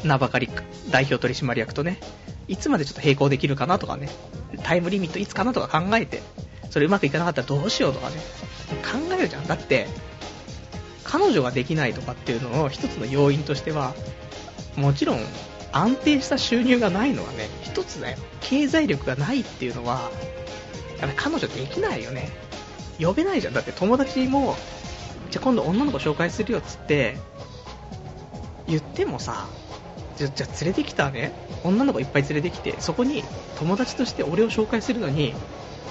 [0.04, 0.48] 名ばかり
[0.90, 1.98] 代表取締役とね、
[2.48, 4.08] いつまでちょっと並行できるかなとかね、
[4.62, 6.22] タイムリミットいつかなとか考えて、
[6.70, 8.16] それうまくいかなかったらどうしようとかね、
[8.82, 9.46] 考るじゃん。
[9.46, 9.86] だって、
[11.04, 13.94] 彼女ができないとかっていうのの一つの要因としては、
[14.76, 15.20] もちろん
[15.72, 18.18] 安定した収入がないのはね、一つだよ。
[18.40, 20.10] 経済力がないっていうのは、
[21.00, 22.30] やっぱ彼女できないよね。
[23.00, 23.54] 呼べないじゃん。
[23.54, 24.56] だって友達も、
[25.30, 27.16] じゃあ今度女の子紹介するよっつって、
[28.66, 29.46] 言ってもさ、
[30.16, 31.32] じゃ、じゃ連れてきたね、
[31.64, 33.24] 女の子いっぱい連れてきて、そこに
[33.58, 35.34] 友達として俺を紹介するのに、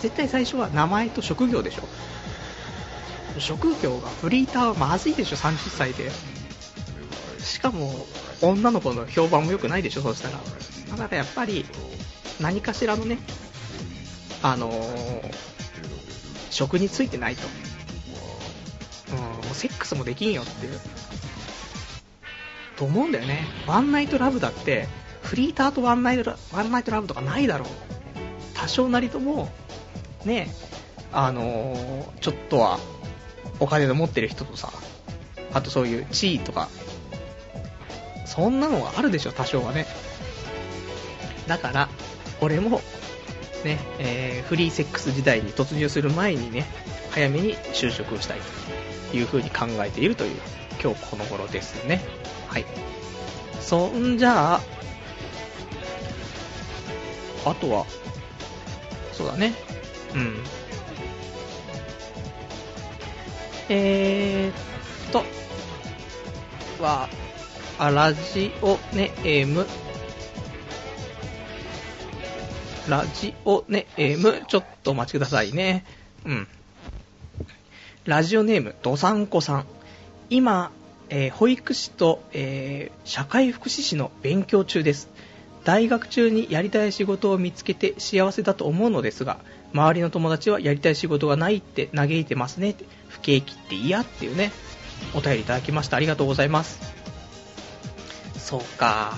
[0.01, 1.84] 絶対最初は名前と職業でしょ。
[3.39, 6.11] 職業がフリーターはまずいでしょ、30歳で。
[7.39, 8.05] しかも、
[8.41, 10.39] 女の子の評判も良くないでしょ、そうしたら。
[10.97, 11.65] だからやっぱり、
[12.39, 13.17] 何かしらのね、
[14.41, 15.31] あのー、
[16.49, 17.41] 職についてないと。
[19.11, 20.79] うん、もうセックスもできんよっていう。
[22.77, 23.45] と思うんだよね。
[23.67, 24.87] ワンナイトラブだって、
[25.21, 27.67] フリーターとワンナイトワンナイトラブとかないだろう。
[28.53, 29.49] 多少なりとも、
[30.23, 30.53] ね、
[31.11, 32.79] あのー、ちょっとは、
[33.60, 34.72] お金の持ってる人とさ、
[35.53, 36.70] あとそういう地位とか、
[38.26, 39.86] そんなのがあるでしょ、多少はね。
[41.47, 41.89] だから、
[42.41, 42.82] 俺も、
[43.64, 46.66] ね、えー、フリーセックス時代に突入する前にね、
[47.10, 48.39] 早めに就職をしたい
[49.12, 50.39] という風に考えているという、
[50.82, 52.01] 今日この頃ですね。
[52.47, 52.66] はい。
[53.60, 54.62] そんじゃあ、
[57.45, 57.86] あとは、
[59.12, 59.53] そうだね。
[60.14, 60.43] うん。
[63.70, 65.24] えーっと、
[66.84, 67.07] は、
[67.78, 69.67] あ、ラジオネーム、
[72.89, 75.86] ラジオネーム、ちょっとお待ちくださいね。
[76.26, 76.47] うん。
[78.05, 79.65] ラジオネーム、どさんこさん。
[80.32, 80.72] 今、
[81.09, 85.09] えー、保育士と、えー、社会福祉士の勉強中です。
[85.63, 89.38] 大学中にやりたい仕事を見つけて幸せだと思うのですが、
[89.74, 92.76] 周りの友達はやりたい仕事がないって嘆いてますね。
[93.10, 94.51] 不景気って嫌っていうね、
[95.14, 95.97] お便りいただきました。
[95.97, 96.80] ありがとうございます。
[98.38, 99.14] そうか。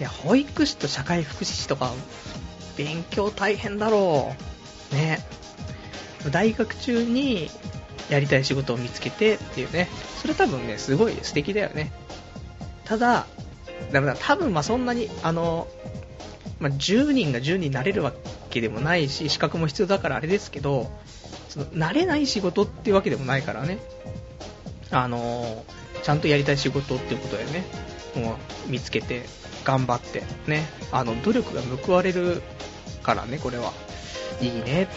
[0.00, 1.92] いや、保育士と社会福祉士とか、
[2.76, 4.34] 勉強大変だろ
[4.92, 4.94] う。
[4.94, 5.24] ね。
[6.30, 7.50] 大学中に
[8.08, 9.88] やりたい仕事を見つけてっていうね、
[10.20, 11.92] それ多分ね、すごい素敵だよね。
[12.84, 13.26] ただ、
[13.92, 15.68] だから多分まあそんなに、あの、
[16.60, 18.12] まあ、10人が10人になれるわ
[18.50, 20.90] けでもないし、資格も必要だからあれですけど、
[21.52, 23.78] その慣れない仕事っていうわけでもないからね、
[24.90, 25.66] あの
[26.02, 27.66] ちゃんとやりたい仕事っていうことでね、
[28.16, 29.26] もう見つけて、
[29.62, 32.40] 頑張って、ね、あの努力が報われる
[33.02, 33.74] からね、これは。
[34.40, 34.92] いいねって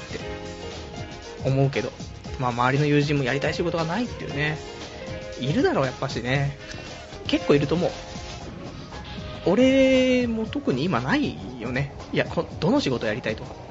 [1.43, 1.91] 思うけど、
[2.39, 4.58] まあ、周りの友人もやりたい仕事がないっていうね、
[5.41, 6.58] いるだろう、やっぱしね。
[7.28, 7.91] 結構いると思う。
[9.45, 11.93] 俺も特に今ないよね。
[12.14, 12.26] いや、
[12.62, 13.64] どの仕事やりたいとか。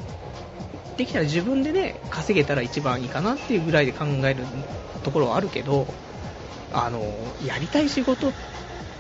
[0.97, 4.45] できたら自分でね、稼げたら一番いいかなっていうぐらいで考える
[5.03, 5.86] ところはあるけど、
[6.72, 7.03] あの、
[7.45, 8.32] やりたい仕事っ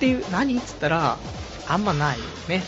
[0.00, 1.18] ていう、何っつったら、
[1.66, 2.62] あんまないよね。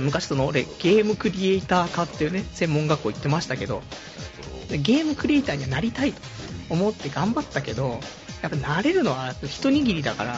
[0.00, 3.82] 昔その俺、ゲームクリエイター科っていうね、専門学校行ってましたけど、
[4.68, 6.20] ゲームクリエイターにはなりたいと
[6.70, 8.00] 思って頑張ったけど、
[8.40, 10.36] やっぱ慣れるのは一握りだから、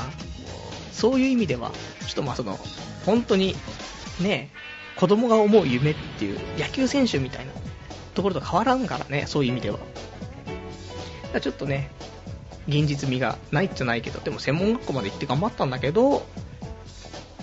[0.92, 1.70] そういう意味では、
[2.06, 2.58] ちょっとまあその、
[3.06, 3.54] 本当に、
[4.20, 4.50] ね、
[4.96, 7.52] 子供が思う夢っていう、野球選手みたいな
[8.14, 9.78] ところと変わらんからね、そういう意味では。
[11.32, 11.90] だちょっとね、
[12.68, 16.26] 現実味がないじゃないけど、でも専門学校まで行って頑張ったんだけど、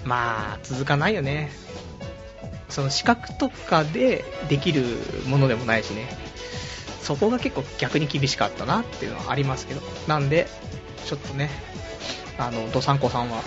[0.04, 1.52] まあ、続かないよね。
[2.70, 4.84] その資格とかでできる
[5.28, 6.08] ものでもないしね。
[7.02, 9.82] そこが結構逆に厳しかったなっていうのはありますけど。
[10.08, 10.48] なんで、
[11.06, 11.50] ちょっとね、
[12.38, 13.44] あの、どさんこさんは、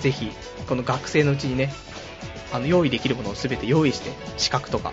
[0.00, 0.30] ぜひ、
[0.68, 1.72] この学生のうちにね、
[2.52, 4.92] あの、用意できるものを全て用意して、資格とか、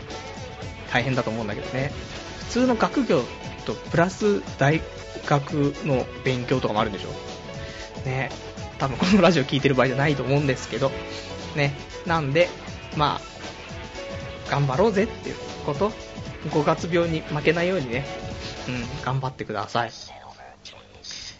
[0.94, 1.91] 大変だと思うんだけどね。
[2.39, 3.24] 普通の学業
[3.66, 4.80] と、プラス大
[5.26, 8.08] 学の勉強とかもあるんでしょ？
[8.08, 8.30] ね。
[8.78, 10.91] 多分このラジオ聞いてる場合じゃないと思うんですけど、
[11.56, 11.74] ね。
[12.06, 12.48] なんで、
[12.96, 15.36] まあ、頑張ろうぜっていう
[15.66, 15.91] こと、
[16.50, 18.06] 5月病に負けないようにね、
[18.68, 19.91] うん、頑張ってください。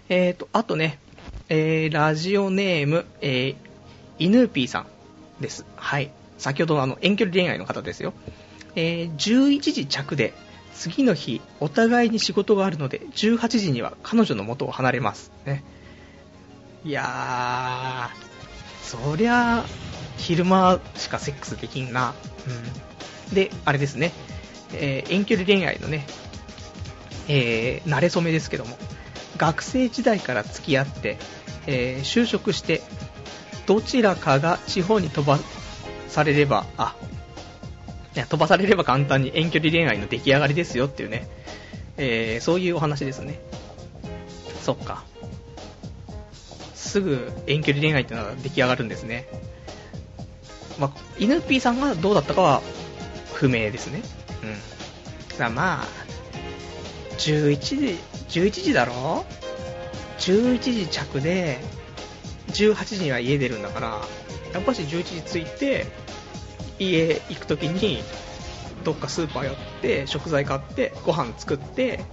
[0.10, 1.00] えーと、あとね、
[1.50, 3.56] えー、ラジオネーム、えー、
[4.20, 4.88] イヌーピーさん
[5.42, 5.66] です。
[5.76, 6.12] はい。
[6.38, 8.14] 先ほどのあの遠距離恋愛の方ですよ。
[8.76, 10.34] えー、11時着で、
[10.74, 15.32] 次の日、お互いに仕事があるので、18時には彼女の元を離れます。
[15.46, 15.64] ね。
[16.84, 18.34] いやー、
[18.84, 19.64] そりゃ、
[20.18, 22.14] 昼間しかセックスできんな。
[23.30, 23.36] うん。
[23.36, 24.12] で、あれですね。
[24.74, 26.06] えー、遠距離恋愛のね、
[27.28, 28.78] えー、慣れ初めですけども、
[29.38, 31.18] 学生時代から付き合って、
[31.68, 32.82] えー、就職して、
[33.66, 35.40] どちらかが地方に飛ば
[36.08, 36.96] されれば、あ、
[38.16, 41.28] いや飛ばされれば簡単に遠距離恋愛の出来上がりですよっていうね、
[41.98, 43.40] えー、そういうお話ですね。
[44.62, 45.04] そっか。
[46.74, 49.28] すぐ遠距離恋愛っていうのが出来上がるんですね。
[50.80, 52.62] まあ、犬 P さんがどうだったかは
[53.34, 54.02] 不明ですね。
[55.32, 55.38] うん。
[55.38, 55.86] だまあ、
[57.18, 57.76] 11時、
[58.40, 59.26] 11時だろ
[60.20, 61.60] ?11 時着で、
[62.50, 64.02] 18時には家出るんだから、
[64.54, 65.88] やっぱし11時着いて、
[66.80, 68.04] 家行くときに、
[68.84, 72.04] どっかスーパー寄って、食材買って、ご飯作って、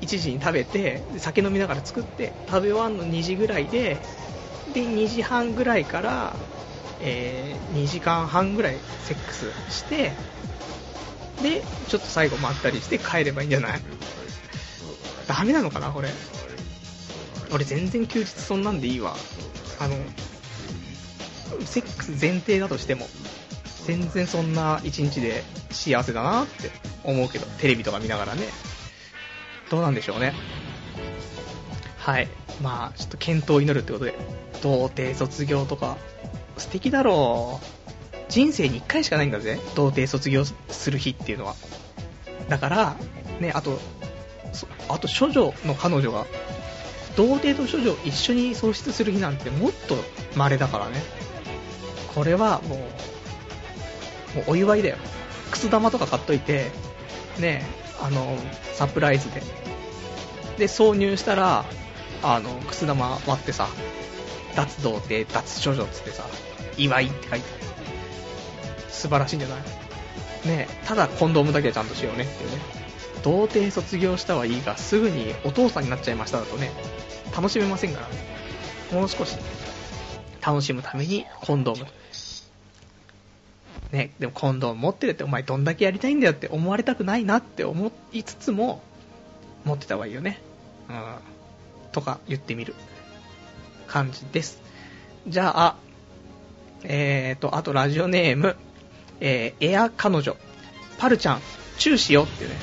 [0.00, 3.96] 1時に食べて、酒飲みながら作って、食べ終わんの2時ぐらいで、
[4.74, 6.36] で、2時半ぐらいから、
[7.00, 10.12] えー2時間半ぐらいセックスして、
[11.42, 13.80] で、ちょっと最後まったりして帰ればいいんじゃない？
[15.28, 16.08] ダメなのかな、これ。
[17.52, 19.16] 俺全然休日そんなんでいいわ。
[19.78, 19.96] あの、
[21.64, 23.08] セックス前提だとしても、
[23.86, 26.70] 全然そんな一日で幸せだなって
[27.04, 28.42] 思うけど、テレビとか見ながらね。
[29.70, 30.34] どうなんでしょうね。
[31.96, 32.28] はい。
[32.60, 34.14] まあ、ちょっと検討を祈るってことで、
[34.60, 35.96] 童貞卒業とか、
[36.58, 37.66] 素敵だろう。
[38.28, 41.54] 人生に1回しかないんだぜ、童貞卒業する日っていうのは。
[42.48, 42.96] だから、
[43.38, 43.78] ね、あと、
[44.88, 46.26] あと処女の彼女が、
[47.16, 49.96] 童貞と処女を一緒に喪失する日なんてもっと
[50.34, 51.02] 稀だからね。
[52.14, 52.78] これはもう、
[54.36, 54.96] もうお祝いだよ。
[55.50, 56.70] くす玉とか買っといて、
[57.38, 57.64] ね、
[58.00, 58.36] あの、
[58.74, 59.42] サプライズで。
[60.58, 61.64] で、挿入したら、
[62.22, 63.68] あの、くす玉割ってさ、
[64.54, 66.24] 脱童貞、脱処女っつってさ、
[66.76, 67.46] 祝いって書いて。
[68.90, 70.48] 素晴らしいんじゃない？
[70.48, 72.58] ねただコンドームだけはちゃんとしようねっていうね。
[73.22, 76.70] 童貞卒業したはいいが、すぐにお父さんになっちゃいましただとね、
[77.36, 78.00] 楽しめませんか
[78.92, 78.98] ら。
[78.98, 79.36] もう少し、
[80.40, 81.86] 楽しむためにコンドーム。
[83.96, 88.82] ね、でもコンドーム持ってるってお前どんだけやりたいんだよって思われたくないなって思いつつも、
[89.64, 90.38] 持ってた方がいいよね。
[90.88, 90.96] うん。
[91.92, 92.74] とか言ってみる
[93.86, 94.60] 感じです。
[95.26, 95.76] じゃあ、
[96.84, 98.56] えーと、あとラジオネーム、
[99.20, 100.36] えー、エア彼女、
[100.98, 101.40] パルちゃん、
[101.78, 102.56] チューしようっていうね、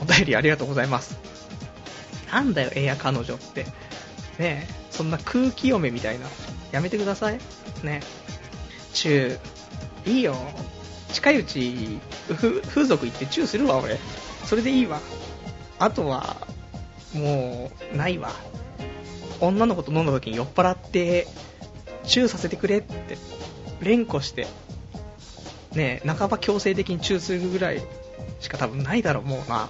[0.00, 1.18] お便りありがとうございます。
[2.30, 3.64] なんだよ、エア彼女って。
[3.64, 3.68] ね
[4.38, 6.26] え、そんな空気読めみたいな。
[6.70, 7.38] やめてください。
[7.82, 8.00] ね。
[8.92, 9.53] チュー、
[10.06, 10.36] いいよ。
[11.12, 13.98] 近いうち、風俗行ってチューするわ、俺。
[14.44, 15.00] それでいいわ。
[15.78, 16.36] あとは、
[17.12, 18.30] もう、ないわ。
[19.40, 21.26] 女の子と飲んだ時に酔っ払って、
[22.04, 23.16] チューさせてくれって、
[23.80, 24.46] 連呼して、
[25.74, 27.82] ねえ、半ば強制的にチューするぐらい
[28.40, 29.68] しか多分ないだろう、もうな。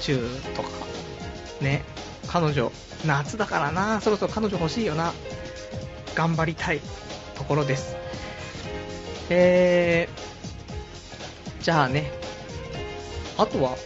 [0.00, 0.68] チューとか。
[1.60, 1.84] ね。
[2.26, 2.72] 彼女、
[3.06, 5.12] 夏だからな、そろそろ彼女欲しいよな。
[6.14, 6.80] 頑張りたい
[7.36, 7.96] ところです。
[9.30, 12.10] えー、じゃあね。
[13.36, 13.76] あとは、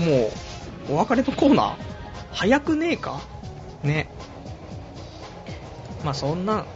[0.00, 0.32] も
[0.88, 1.76] う、お別れのコーナー？
[2.32, 3.20] 早くねえか？
[3.82, 4.08] ね。
[6.04, 6.66] まあそんな、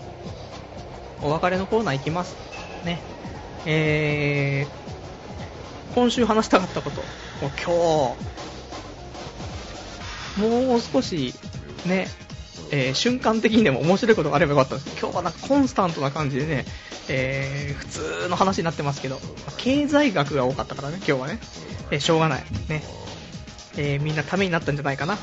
[1.22, 2.36] お別れのコーナーいきます。
[2.84, 3.00] ね。
[3.66, 7.00] えー、今週話したかったこと。
[7.00, 7.50] もう
[10.36, 11.34] 今日、もう少し、
[11.84, 12.06] ね、
[12.70, 16.64] えー瞬間的にでも面白いことがあればよかったんですけど今日はなんかコンスタントな感じでね、
[17.08, 19.18] えー普通の話になってますけど、
[19.56, 21.38] 経済学が多かったからね、今日はね。
[21.90, 22.44] えーしょうがない。
[22.68, 22.82] ね。
[23.76, 25.16] えみんなためになったんじゃないかな。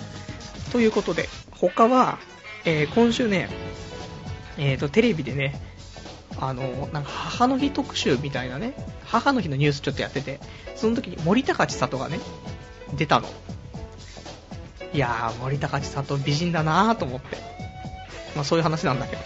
[0.71, 2.17] ということで、他は、
[2.65, 3.49] え今週ね、
[4.57, 5.61] えーと、テレビでね、
[6.39, 8.73] あの、なんか母の日特集みたいなね、
[9.05, 10.39] 母の日のニュースちょっとやってて、
[10.75, 12.19] その時に森高千里がね、
[12.97, 13.27] 出たの。
[14.95, 17.37] いやー、森高千里美人だなーと思って。
[18.33, 19.21] まあそういう話なんだけど。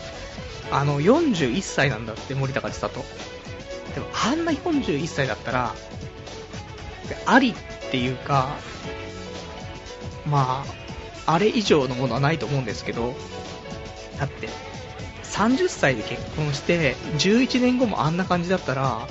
[0.72, 3.06] あの、41歳なんだって、森高千里。
[3.94, 5.76] でも、あんな41歳だったら、
[7.28, 8.50] ありっていうか、
[10.26, 10.64] ま
[11.28, 13.14] あ、あれ以上のものはないと思うんですけど、
[14.18, 14.50] だって、
[15.24, 19.08] 30歳で結婚して、11年後もあんな感じだったら、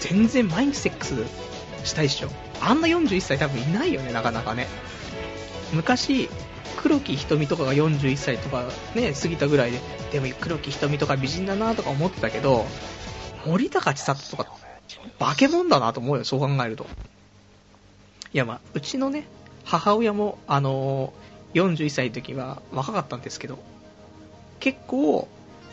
[0.00, 1.14] 全然毎日セックス
[1.84, 2.28] したいっしょ。
[2.60, 4.66] あんな41歳多分いないよね、なかなかね。
[5.72, 6.28] 昔、
[6.76, 8.64] 黒木瞳とかが41歳とか
[8.94, 9.80] ね、過ぎたぐらいで、
[10.12, 12.66] でも黒木瞳とか美人だなとか思ってたけど、
[13.46, 14.46] 森高千里とか、
[15.18, 16.86] 化け物だなと思うよ、そう考えると。
[18.32, 19.24] いや、まあ、うちのね、
[19.64, 23.58] 母親も、あのー41歳の時は若かったんですけど、
[24.60, 25.28] 結構、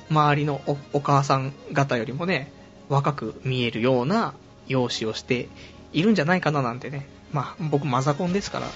[0.10, 2.52] 周りのおお母さん方よりもね、
[2.90, 4.34] 若く見えるような
[4.68, 5.50] 容姿をして
[5.92, 7.08] いるんじゃないかななんてね。
[7.32, 8.68] まあ、僕マザコンですから、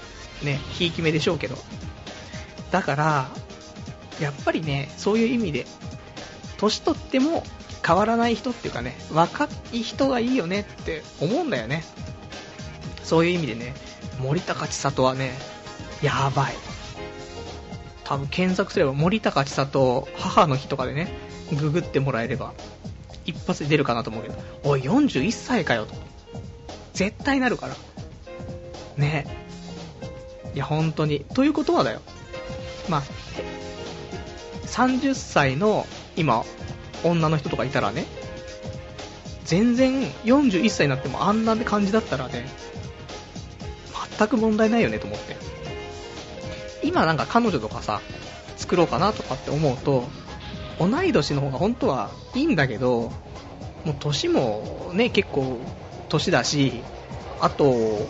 [0.42, 1.56] ね、ひいき目でしょうけど。
[2.70, 3.28] だから、
[4.20, 5.66] やっぱりね、そういう意味で、
[6.58, 7.44] 年取っても
[7.86, 11.84] 変わらない人っていうかね、若い人がいいよねって思うんだよね。
[13.02, 13.74] そういう意味でね、
[14.20, 15.32] 森高千里はね、
[16.02, 16.54] やばい。
[18.04, 21.12] 多分検索すれば森高千里母の日とかでね、
[21.58, 22.52] ググってもらえれば、
[23.24, 24.34] 一発で出るかなと思うけど、
[24.64, 25.94] おい、41歳かよと。
[26.94, 27.76] 絶対なるから。
[28.96, 29.47] ね
[30.58, 31.24] いや、本当に。
[31.34, 32.00] ということはだよ。
[32.88, 33.02] まあ、
[34.66, 35.86] 30歳の
[36.16, 36.44] 今、
[37.04, 38.06] 女の人とかいたらね、
[39.44, 42.48] 全然41歳になってもあんな感じだったらね、
[44.18, 45.36] 全く問題ないよねと思って。
[46.82, 48.00] 今なんか彼女とかさ、
[48.56, 50.08] 作ろうかなとかって思うと、
[50.80, 53.12] 同い年の方が本当はいいんだけど、
[53.84, 55.60] もう年もね、結構
[56.08, 56.82] 年だし、
[57.40, 58.08] あと、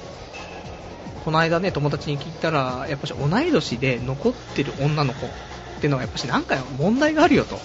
[1.28, 5.30] この間ね、友達に聞いたら、やっぱし同い年で残ってる女の子っ
[5.78, 7.58] ていうのはやっぱしなんか問題があるよと。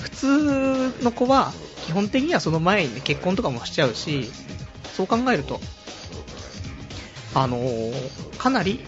[0.00, 1.52] 普通の子は
[1.86, 4.28] 基本的にはその前に、ね、結婚とかもしちゃうし、
[4.96, 5.60] そう考えると、
[7.36, 8.80] あのー、かなり、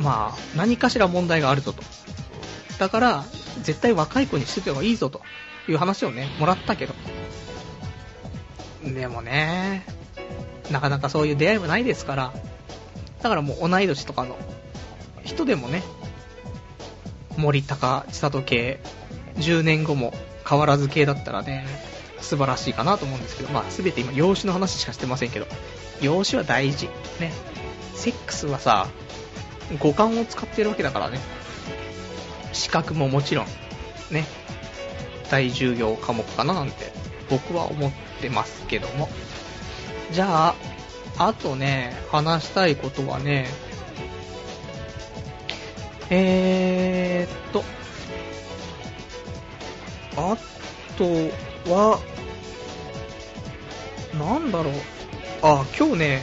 [0.00, 1.82] まあ、何かしら問題があるぞと。
[2.78, 3.24] だから、
[3.62, 5.22] 絶対若い子にしてた方がいいぞと
[5.66, 6.92] いう話をね、もらったけど。
[8.84, 9.86] でもね、
[10.70, 12.32] なかなかそういう出会いもないですから、
[13.22, 14.36] だからもう同い年とかの
[15.24, 15.82] 人でもね、
[17.36, 18.80] 森高千里系、
[19.36, 20.12] 10年後も
[20.48, 21.66] 変わらず系だったらね、
[22.20, 25.46] 素晴らしいかなと思うんですけど、まあ全て今養子の話しかしてませんけど、
[26.00, 26.86] 養子は大事。
[27.18, 27.32] ね。
[27.94, 28.88] セックスはさ、
[29.78, 31.18] 五感を使ってるわけだからね。
[32.52, 33.46] 視覚ももちろん、
[34.10, 34.26] ね。
[35.30, 36.92] 大重要科目かななんて、
[37.28, 39.08] 僕は思ってますけども。
[40.12, 40.54] じゃあ、
[41.18, 43.46] あとね、話したいことはね、
[46.10, 47.62] えーっと、
[50.16, 50.36] あ
[50.96, 51.04] と
[51.72, 52.00] は、
[54.18, 54.74] なんだろう。
[55.42, 56.22] あ、今日ね、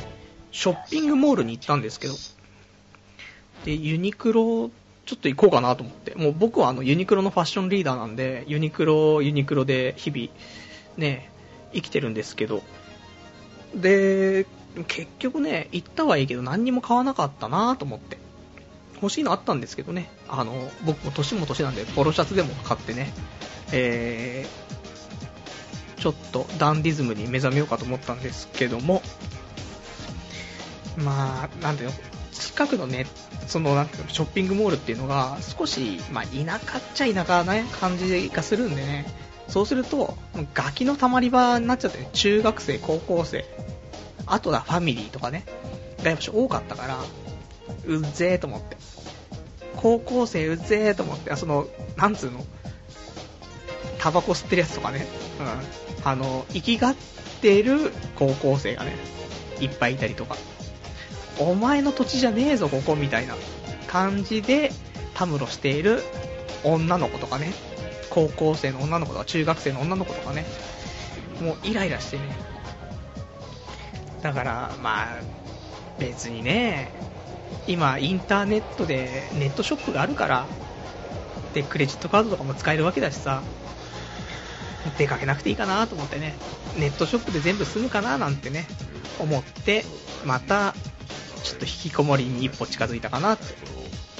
[0.51, 2.13] ショッピングモールに行ったんですけど、
[3.63, 4.69] で、ユニクロ、
[5.05, 6.15] ちょっと行こうかなと思って。
[6.15, 10.29] もう僕はあのユニクロのファッションリーダーなんで、ユニクロ、ユニクロで日々、
[10.97, 11.29] ね、
[11.73, 12.61] 生きてるんですけど、
[13.81, 14.45] で、
[14.87, 18.17] 結局ね、行ったはいいけど何にも買わなかったなと思って。
[19.01, 23.13] 欲しいのあったんですけどね、あの、僕も年も年なんで、ポロシャツでも買ってね、
[23.71, 29.01] えー、ちょっとダンディズムに目覚めようかと思ったんですけども、
[30.97, 31.95] まあ、なんていうの、
[32.31, 33.05] 近くのね、
[33.47, 39.05] その、なんていうの、ショッピングモールっていうのが、少し、まあ、田舎っちゃ田舎な、ね、感じがするんでね、
[39.47, 40.17] そうすると、
[40.53, 43.45] ガキの溜まり場になっちゃって、中学生、高校生、
[44.25, 45.45] あとだ、ファミリーとかね、
[46.03, 46.97] がやっぱ多かったから、
[47.85, 48.77] うっぜーと思って。
[49.77, 52.45] 高校生うっぜーと思って、その、なんつうの、
[53.99, 55.05] タバコ吸ってるやつとかね、
[55.39, 56.95] うん、あの、生きがっ
[57.41, 58.95] てる高校生がね、
[59.59, 60.35] いっぱいいたりとか、
[61.39, 63.35] お前の土地じゃねえぞ、ここ、みたいな
[63.87, 64.71] 感じで、
[65.13, 66.03] たむろしている
[66.63, 67.53] 女の子とかね、
[68.09, 70.45] 高校生の女の子とか、中学生の女の子とかね、
[71.41, 72.23] もうイライラしてね。
[74.21, 75.21] だから、まあ、
[75.99, 76.91] 別にね、
[77.67, 80.45] 今、インターネットでネットショップがあるから、
[81.53, 83.41] で、クレジットカードとかも使えるわけだしさ、
[84.97, 86.35] 出かけなくていいかなと思ってね、
[86.77, 88.67] ネットショップで全部済むかななんてね、
[89.19, 89.83] 思って、
[90.25, 90.73] また、
[91.43, 93.43] ちょっと引きこもりに一歩近づいたかなって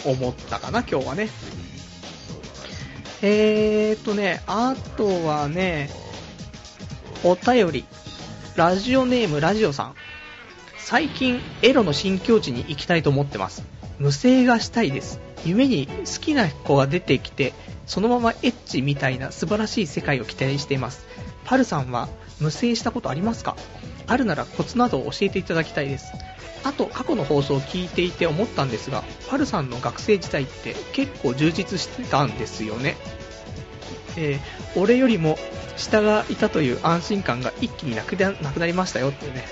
[0.05, 1.29] 思ったかな、今日はね。
[3.21, 5.89] えーとね、あとはね、
[7.23, 7.85] お便り、
[8.55, 9.95] ラジオネームラジオさん。
[10.77, 13.63] 最近、エロの新境地に行きたいと思ってます。
[13.99, 15.19] 無声がしたいです。
[15.45, 17.53] 夢に好きな子が出てきて、
[17.87, 21.05] そのままエッチみたいな素晴らしい世界を期待しています。
[21.45, 22.09] パルさんは
[22.39, 23.55] 無声したことありますか？
[24.05, 26.11] あるならコツなどを教えていただきたいです。
[26.67, 32.97] あと、過去の放送を聞いていて思ったんですが、パルさんの学生時代って結構充実してたんですよね。
[34.17, 35.37] えー、俺よりも
[35.77, 39.45] 下がいたという安心感が一気になくなくなりましたよっていうね、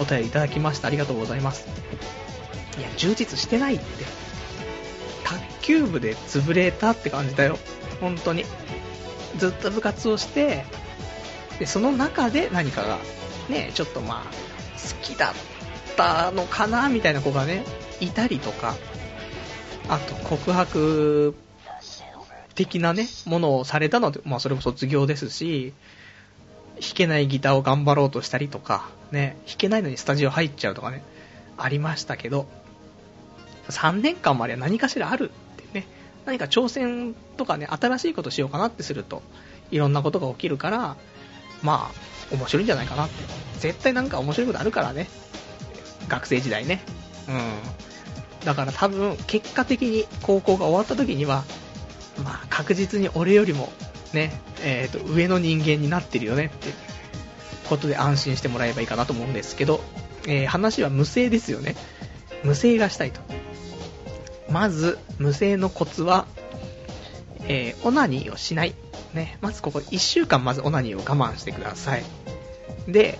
[0.00, 0.88] お便りいただきました。
[0.88, 1.68] ありがとうございます。
[2.78, 3.84] いや、充実してないって。
[5.22, 7.60] 卓球部で潰れたって感じだよ。
[8.00, 8.44] 本当に。
[9.36, 10.64] ずっと部活をして、
[11.60, 12.98] で、その中で何かが、
[13.48, 14.30] ね、ちょっとまあ、
[14.76, 15.55] 好きだっ
[15.96, 17.64] たのかな、みたいな子がね、
[18.00, 18.74] いたりとか、
[19.88, 21.34] あと告白
[22.54, 25.72] 的なね、ものをされたので、まあそれも卒業ですし、
[26.80, 31.02] 弾けないギターを頑張ろうとしたりとか、ね、弾けないのにスタジオ入っちゃうとかね、
[31.56, 32.46] ありましたけど、
[33.68, 35.86] 3年間までは何かしらあるってね、
[36.24, 39.22] 何か挑戦とかね、新しいことしようかなってすると、
[39.70, 40.96] いろんなことが起きるから、
[41.62, 43.14] まあ、面白いんじゃないかなって。
[43.58, 45.08] 絶対なんか面白いことあるからね。
[46.08, 46.80] 学生時代ね。
[47.28, 48.44] うん。
[48.44, 51.44] だから多分、結果的に高校が終わった時には、
[52.22, 53.72] まあ、確実に俺よりも、
[54.12, 56.68] ね、えっ、ー、と、上の人間になってるよねって
[57.68, 59.80] ことで安心してもらえばいいかなと思うんですけど、
[60.26, 61.76] えー、話は無声ですよね。
[62.44, 63.20] 無声がしたいと。
[64.50, 66.26] まず、無声のコツは、
[67.48, 68.74] えー、オナニーをしない。
[69.12, 72.04] ね、まずここ1週間まずオナニーを我慢してください。
[72.86, 73.18] で、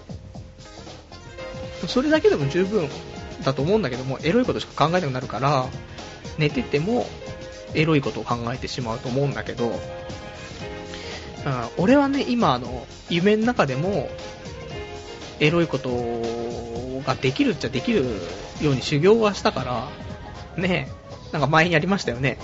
[1.86, 2.88] それだけでも十分
[3.44, 5.66] だと思うんだけども、エロいことしか考えなくなるから、
[6.38, 7.06] 寝てても
[7.74, 9.78] エロいことを考えてしまうと思うんだけど、うん、
[11.76, 14.08] 俺はね、今あの、夢の中でも、
[15.38, 15.90] エロいこと
[17.06, 18.04] ができるっちゃできる
[18.62, 19.64] ように修行はしたか
[20.56, 20.88] ら、ね、
[21.32, 22.38] なんか前にありましたよね。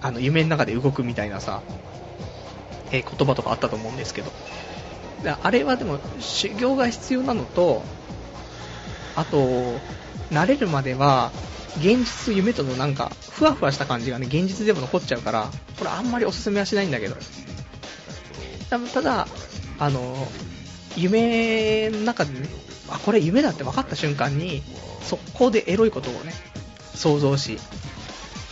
[0.00, 1.62] あの、夢の中で動くみたいなさ、
[2.90, 4.32] えー、言葉とかあったと思うんですけど。
[5.42, 7.82] あれはでも修行が必要なのと、
[9.16, 9.80] あと、
[10.30, 11.32] 慣れるまでは、
[11.78, 17.16] 現実夢とのなんか、ふわふわした感じがね、現実でも残っちゃうから、これあんまりおすすめはしないんだけど。
[18.92, 19.28] ただ、
[19.78, 20.28] あの、
[20.96, 22.48] 夢の中でね、
[22.88, 24.62] あ、これ夢だって分かった瞬間に、
[25.02, 26.32] 速攻でエロいことをね、
[26.94, 27.58] 想像し、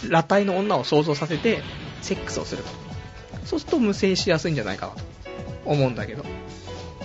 [0.02, 1.62] 裸体の女を想像させて、
[2.00, 2.70] セックスをすると。
[3.46, 5.00] そうすると無制しやすいんじゃないかなと
[5.64, 6.24] 思うんだけど。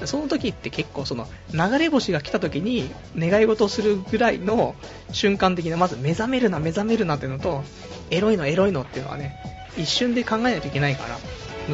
[0.06, 4.76] その時って結構その流れ星が来た時に願い事をするぐらいの
[5.12, 7.64] 瞬間的なまず目覚めるな目覚めるなっていうのと
[8.12, 9.36] エロいのエロいのっていうのはね
[9.78, 11.18] 一瞬で考えないといけないから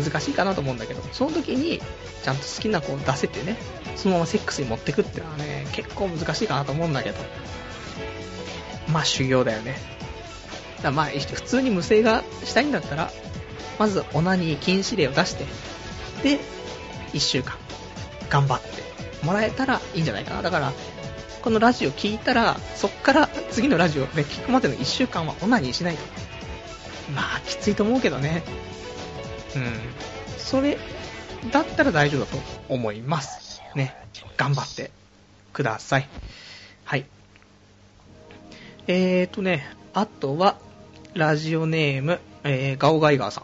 [0.01, 1.81] 難しいかなと思うんだけどその時に
[2.23, 3.57] ちゃんと好きな子を出せてね
[3.95, 7.17] そのままセックスに持ってくっていうのはね結構難しいかなと思うんだけど。
[8.91, 9.75] まあ修行だよね。
[10.81, 13.09] だまあ普通に無声がしたいんだったら
[13.79, 15.45] まずオナニー禁止令を出して
[16.23, 16.39] で
[17.13, 17.62] 1週間。
[18.33, 18.67] 頑張って
[19.23, 20.41] もらえたらいいんじゃないかな。
[20.41, 20.73] だから、
[21.43, 26.01] このラジオ聞いたら、そっから次のラジオで聞くまでの1週間はオナニーしないと。
[27.15, 28.43] まあ、きついと思うけどね。
[29.55, 30.39] うん。
[30.39, 30.79] それ
[31.51, 32.37] だったら大丈夫だと
[32.69, 33.61] 思います。
[33.75, 33.95] ね。
[34.35, 34.89] 頑張って
[35.53, 36.09] ください。
[36.85, 37.05] はい。
[38.87, 40.57] えーとね、あとは、
[41.13, 43.43] ラジオネーム、えー、ガオガイガーさん。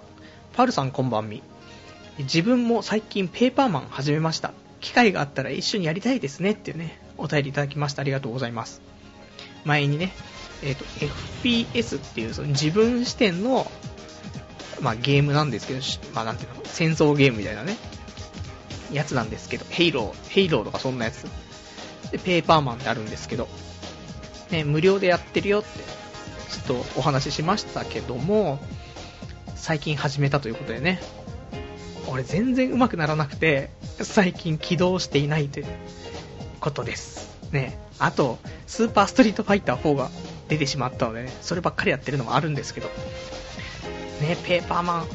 [0.54, 1.44] パルさんこんばんみ。
[2.18, 4.52] 自分も最近ペーパーマン始めました。
[4.80, 8.02] 機会があったら一緒にやりたいですねっていうね、お便りいただきました。
[8.02, 8.82] ありがとうございます。
[9.66, 10.12] 前にね、
[10.64, 10.86] えっ、ー、と、
[11.44, 13.70] FPS っていうその自分視点の、
[14.82, 15.80] まあ、ゲームなんですけど、
[16.14, 17.78] まあ、なんていうの、戦争ゲームみたいなね、
[18.92, 21.24] やつなんですけど、ヘイロー、ヘイローとかそんなやつ。
[22.12, 23.48] で、ペーパーマンってあるんですけど、
[24.50, 25.70] ね、無料でやってるよって、
[26.50, 28.60] ちょっとお話ししましたけども、
[29.56, 31.00] 最近始めたということでね、
[32.12, 33.70] 俺全然上手くならなくて、
[34.02, 35.66] 最近起動していないという
[36.60, 37.38] ことです。
[37.52, 37.80] ね。
[38.00, 40.10] あと、スーパーストリートファイター4が
[40.48, 42.88] 出てしまったのでね、そればっかりやってるのもあるんですけど、
[44.22, 45.08] ね、ペーパーマン、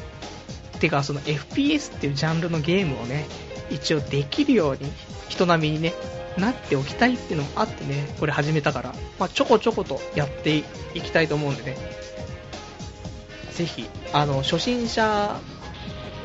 [0.79, 3.25] てかその FPS っていうジャンルのゲームをね、
[3.69, 4.91] 一応できるように、
[5.27, 5.93] 人並みにね、
[6.37, 10.63] なっておきたいっていうのもあってね、これ始めたから、まあ、ちょこちょことやってい
[11.01, 11.77] きたいと思うんでね、
[13.53, 15.39] ぜひ、あの、初心者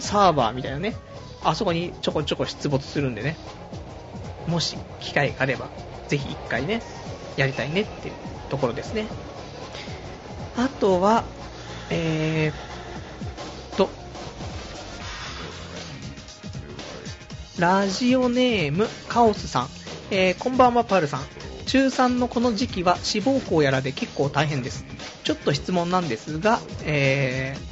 [0.00, 0.94] サーバーみたいなね、
[1.42, 3.36] あそこにちょこちょこ出没するんでね、
[4.46, 5.68] もし機会があれば、
[6.08, 6.82] ぜひ一回ね、
[7.36, 8.14] やりたいねっていう
[8.48, 9.06] ところですね。
[10.56, 11.24] あとは、
[11.90, 13.88] えー、と、
[17.58, 19.68] ラジオネームカオスさん、
[20.10, 21.20] えー、こんばんはパールさん。
[21.66, 24.84] 中3のこの時期は志望校やらで結構大変です。
[25.22, 27.69] ちょっと質問なんですが、えー、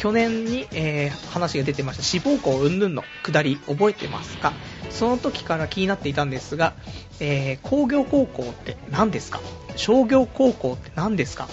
[0.00, 4.54] 去年に、えー、話が出てました志望校云々の下り覚えてますか？
[4.88, 6.72] その時から気になっていたんですが、
[7.20, 9.42] えー、工業高校って何ですか？
[9.76, 11.48] 商業高校って何ですか？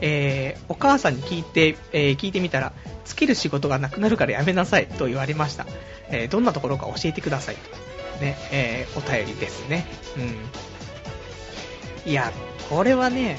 [0.00, 2.72] えー、お母さんに聞いて、え、聞いてみたら、
[3.04, 5.64] つける仕事がなくなるからやめなさいと言われました。
[6.10, 8.20] え、どんなところか教えてくださいと。
[8.20, 9.86] ね、えお便りですね。
[10.16, 12.10] うん。
[12.10, 12.32] いや、
[12.70, 13.38] これはね、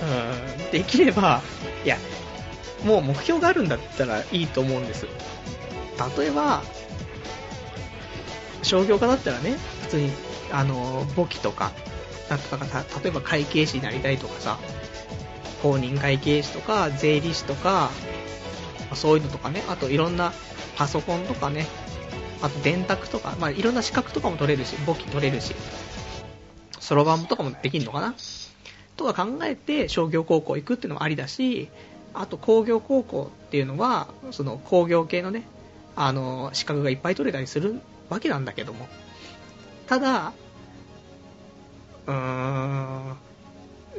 [0.00, 1.42] うん、できれば、
[1.84, 1.96] いや、
[2.84, 5.06] もう目標があるんだったらいいと思うんです。
[6.18, 6.62] 例えば、
[8.62, 10.10] 商業家だったらね、普通に、
[10.52, 11.72] あの、簿記とか、
[12.28, 12.64] なんとか
[13.02, 14.58] 例えば会計士になりたいとかさ、
[15.62, 17.90] 公認会計士とか、税理士とか、
[18.94, 20.32] そういうのとかね、あといろんな
[20.76, 21.66] パソコンとかね、
[22.40, 25.54] あと電卓とか、まあいろんな資格とかも取れるし、簿記取れるし、
[26.78, 28.14] そろばんとかもできるのかな？
[28.98, 31.68] とか考えて商業高校行くっていうのもありだし、
[32.12, 35.44] あと工業高校っていうのは、その工業系のね、
[35.96, 37.80] あの、資格がいっぱい取れたりする
[38.10, 38.88] わけなんだけども。
[39.86, 40.32] ただ、
[42.06, 43.16] うーん、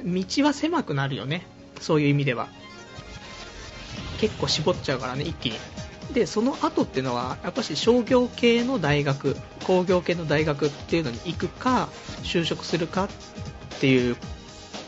[0.03, 1.45] 道は狭くなるよね。
[1.79, 2.49] そういう意味では。
[4.19, 5.57] 結構絞っちゃうからね、一気に。
[6.13, 11.87] で、その後っていうのは、やっぱし商業系の大学、工業系の大学っていうのに行くか、
[12.23, 13.09] 就職するかっ
[13.79, 14.17] ていう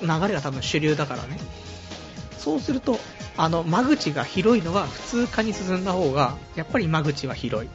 [0.01, 1.37] 流れが多分主流だからね。
[2.37, 2.97] そうすると、
[3.37, 7.69] あの、間口が広いのは普通科に進んだ方が、やっぱり間口は広い。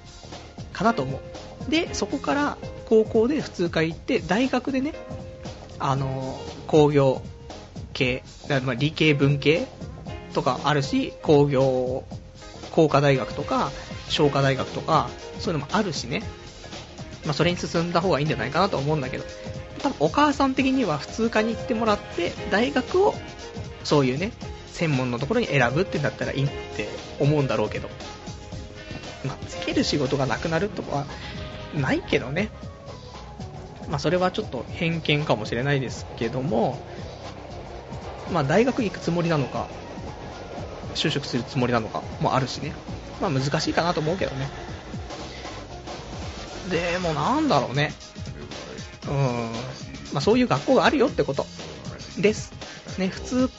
[0.73, 1.70] かなと思う。
[1.70, 4.93] で、そこから高校で普通科行って、大学でね、
[5.78, 7.23] あの、工業
[7.93, 8.23] 系、
[8.65, 9.66] まあ、理系文系
[10.35, 12.05] とかあるし、工業、
[12.73, 13.70] 工科大学とか、
[14.09, 16.23] 商科大学とか、そういうのもあるしね。
[17.24, 19.24] まあ、それに進んだ方がいいんじゃないかなと思うんだけど、
[19.87, 23.15] 多分お母さん的には普通科に行ってもらって、大学を、
[23.85, 24.33] そういうね、
[24.73, 26.89] 専門のところに選ぶってなったらいいって
[27.21, 27.89] 思うんだろうけど、
[29.25, 31.07] まあ、つける仕事がなくなるとかは
[31.75, 32.51] ないけどね。
[33.89, 36.77] まあ、それはちょっと偏見かもしれないですけども、
[38.33, 39.69] まあ、大学行くつもりなのか、
[40.97, 42.73] 就職するつもりなのかもあるしね。
[43.21, 44.49] まあ、難しいかなと思うけどね。
[46.71, 47.93] でもなんだろうね。
[49.09, 49.15] うん。
[50.12, 51.47] まあ、そういう学校があるよってこと
[52.19, 52.53] です。
[52.99, 53.51] ね、普通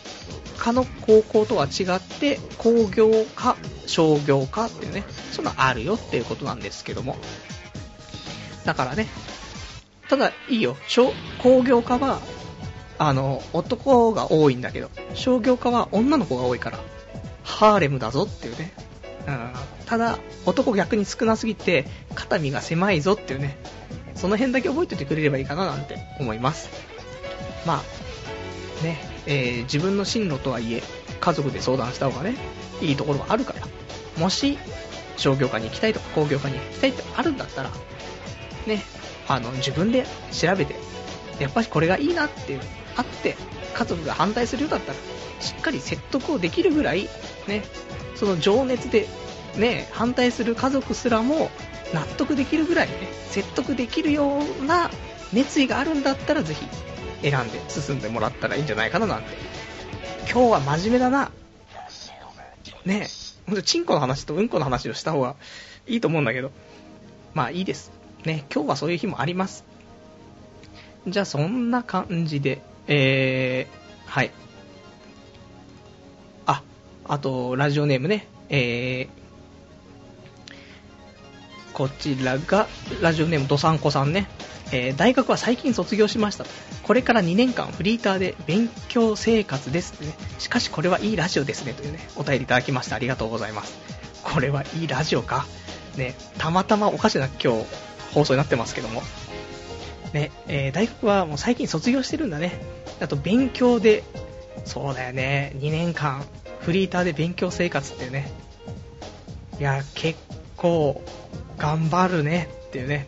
[0.57, 3.56] 科の高校とは違って工業科、
[3.86, 7.15] 商業科っていうね、そんなあるよっていうことなんですけども。
[8.65, 9.07] だからね、
[10.10, 10.76] ただいいよ、
[11.41, 12.19] 工業科は、
[12.98, 16.80] あの、男が多いんだけど、商業科は女の子が多いから、
[17.44, 18.74] ハーレムだぞっていうね。
[19.28, 19.52] うん、
[19.86, 23.57] ただ、男逆に少なすぎて、肩身が狭いぞっていうね、
[24.18, 26.69] その辺だけ覚えておいてくれればいいかななんて思います。
[27.65, 27.81] ま
[28.81, 30.84] あ、ね、えー、自分の進路とはいえ、
[31.19, 32.35] 家族で相談した方がね、
[32.81, 33.68] いいところはあるから、
[34.22, 34.57] もし、
[35.18, 37.72] 商業科に行きたいとか工業科に行きたいってあるんだったら、
[38.65, 38.84] ね、
[39.27, 40.76] あの、自分で調べて、
[41.39, 42.61] やっぱりこれがいいなっていう、
[42.95, 43.35] あって、
[43.73, 44.98] 家族が反対するようだったら、
[45.39, 47.10] しっかり説得をできるぐらい、
[47.48, 47.64] ね、
[48.15, 49.07] その情熱で、
[49.56, 51.49] ね、反対する家族すらも
[51.93, 52.93] 納得できるぐらいね、
[53.30, 54.89] 説得できるような
[55.34, 56.65] 熱意があるんだったら、ぜひ
[57.22, 59.30] 選んで進んでもらったらいいんじゃないかななんて。
[60.31, 61.31] 今日は真面目だな。
[62.85, 63.07] ねえ、
[63.45, 65.35] ほんとチンコの話とうんこの話をした方が
[65.88, 66.51] いいと思うんだけど。
[67.34, 67.91] まあいいです。
[68.26, 69.64] ね、今日はそういう日もあります。
[71.07, 74.31] じゃあそんな感じで、えー、はい。
[76.45, 76.64] あ、
[77.05, 79.16] あと、ラジオネームね、えー、
[81.78, 82.68] こちらが、
[83.02, 84.28] ラジオネームどさんこさんね。
[84.72, 86.44] えー、大学は最近卒業しました。
[86.82, 90.16] これから2年間フリーターで勉強生活ですね。
[90.40, 93.78] しかしこれはいいラジオですねというね、お便りいただきましてありがとうございます。
[94.24, 95.45] これはいいラジオか？
[95.98, 97.66] ね、たまたまおかしな今日
[98.12, 99.04] 放送になってますけども。
[100.14, 102.60] ね、えー、大学はもう最近卒業してるんだね。
[102.99, 104.04] あと勉強で、
[104.66, 106.26] そうだよね、2年間
[106.62, 108.32] フリーターで勉強生活っていうね。
[109.60, 110.18] いや、結
[110.56, 111.04] 構
[111.57, 113.07] 頑張るねっていうね。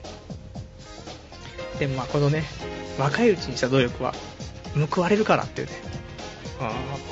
[1.79, 2.43] でもまあこのね、
[2.97, 4.13] 若いうちにした努力は
[4.93, 5.73] 報われるからっていうね。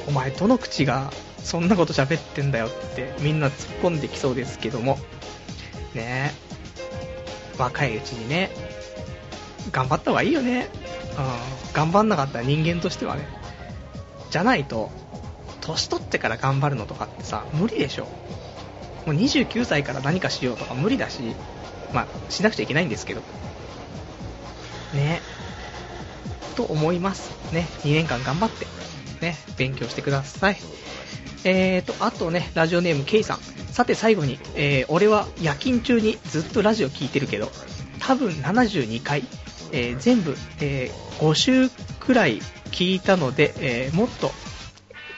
[0.08, 1.12] お前どの口が
[1.42, 4.98] そんなこと喋ってんだよってみんな突っ込んできそうですけども。
[5.94, 6.34] ね
[7.58, 8.52] 若いうちにね、
[9.72, 10.70] 頑張った方がいいよね。
[11.18, 13.28] うん、頑張んなかった人間としてはね。
[14.30, 14.92] じゃないと、
[15.62, 18.08] 年取ってから頑張るのとかってさ、無理でしょ。
[19.08, 21.34] もう29歳から何かしようとか無理だし、
[21.94, 23.22] まあ、しなくちゃいけないんですけど。
[24.94, 25.22] ね。
[26.58, 27.32] と思います。
[27.54, 27.68] ね。
[27.84, 28.68] 2年間頑張って、
[29.22, 30.58] ね、勉強してください。
[31.46, 33.38] えーと、あとね、ラジオネーム K さん。
[33.72, 37.50] さて最後に、えー、俺は夜勤中にずっとラジオ聞いてるけど、
[38.00, 39.24] 多分72回、
[39.72, 42.40] えー、全部、えー、5週くらい
[42.72, 44.32] 聞いたので、えーもっと、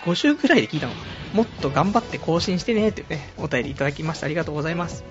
[0.06, 0.94] 5週くらいで聞いたの
[1.34, 5.04] もっと頑張って更新してね、というね、お便りいただきましてありがとうございます。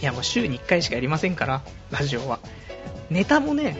[0.00, 2.40] いやもう週に1回しかやりませんから、ラジオは。
[3.10, 3.76] ネタもね、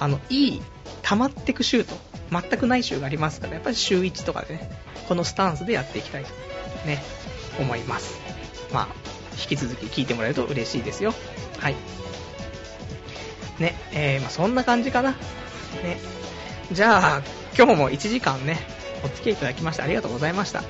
[0.00, 0.62] あの、いい、
[1.02, 1.94] 溜まってく週と、
[2.30, 4.70] 全くない週がありますから、やっぱり週1とかでね、
[5.08, 6.30] このスタンスでやっていきたいと、
[6.86, 7.02] ね、
[7.60, 8.18] 思います。
[8.72, 8.88] まあ、
[9.34, 11.14] 引き続き聞いてもらえると嬉しいですよ。
[11.58, 11.76] はい。
[13.60, 15.12] ね、えー、まあ、そんな感じかな。
[15.12, 15.98] ね。
[16.72, 17.22] じゃあ、
[17.56, 18.58] 今日も1時間ね、
[19.04, 20.62] お付き合いいただきましてありがとうございました。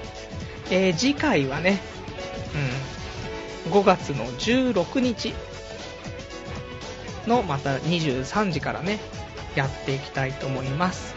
[0.70, 1.80] えー、次回はね、
[3.66, 5.34] うん、5月の16日
[7.26, 8.98] のまた23時からね、
[9.54, 11.14] やっていきたいと思います。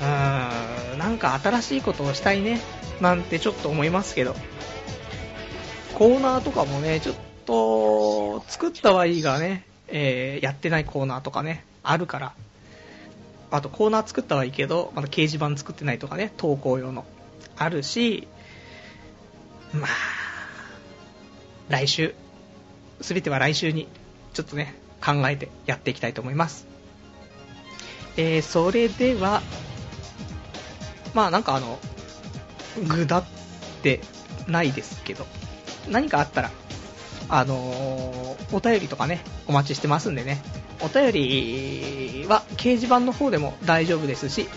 [0.00, 2.60] うーん、なんか新しいことをしたいね、
[3.00, 4.34] なんてちょっと思いますけど、
[5.94, 7.14] コーナーとかもね、ちょっ
[7.46, 12.32] と作ったはいいがね、えー、やってないコーナーとかね、あるから、
[13.50, 17.04] あとコーナー作ったはいいけど、まだ掲示板作ってないとかね、投稿用の。
[17.56, 18.28] あるし、
[19.72, 19.90] まあ、
[21.68, 22.14] 来週、
[23.00, 23.88] すべては来週に、
[24.34, 24.74] ちょっとね、
[25.04, 26.66] 考えてやっていきたいと思います。
[28.16, 29.42] えー、それでは、
[31.14, 31.78] まあなんかあの、
[32.86, 33.24] ぐだっ
[33.82, 34.00] て
[34.46, 35.26] ないですけど、
[35.88, 36.50] 何かあったら、
[37.28, 40.42] あのー、お便りとかね、お待ちしてますんでね、
[40.80, 44.48] お便りは掲示板の方でも大丈夫ですし、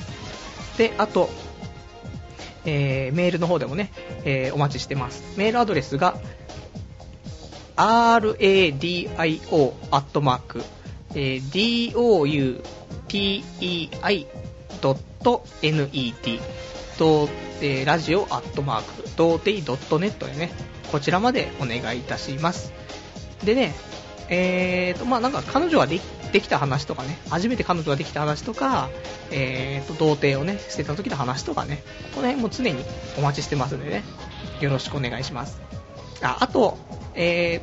[0.78, 1.30] で、あと、
[2.66, 3.92] えー、メールの方でもね、
[4.24, 5.24] えー、お待ちしてます。
[5.38, 6.20] メールアドレスが、
[7.76, 9.10] radio
[9.92, 10.64] アットマーク、
[11.16, 11.94] えー、
[14.82, 16.40] doutei.net、
[17.62, 20.52] えー、ラジオアットマーク、ドーテイドットネットでね、
[20.92, 22.72] こちらまでお願いいたします。
[23.44, 23.74] でね、
[24.30, 28.90] えーと、まあなんか彼女ができた話とかね、初めて彼女ができた話とか、
[29.32, 31.82] えーと、童貞をね、捨てた時の話とかね、
[32.16, 32.84] この辺も常に
[33.18, 34.04] お待ちしてますんでね、
[34.60, 35.62] よろしくお願いします。
[36.22, 36.78] あ、あと、
[37.16, 37.62] え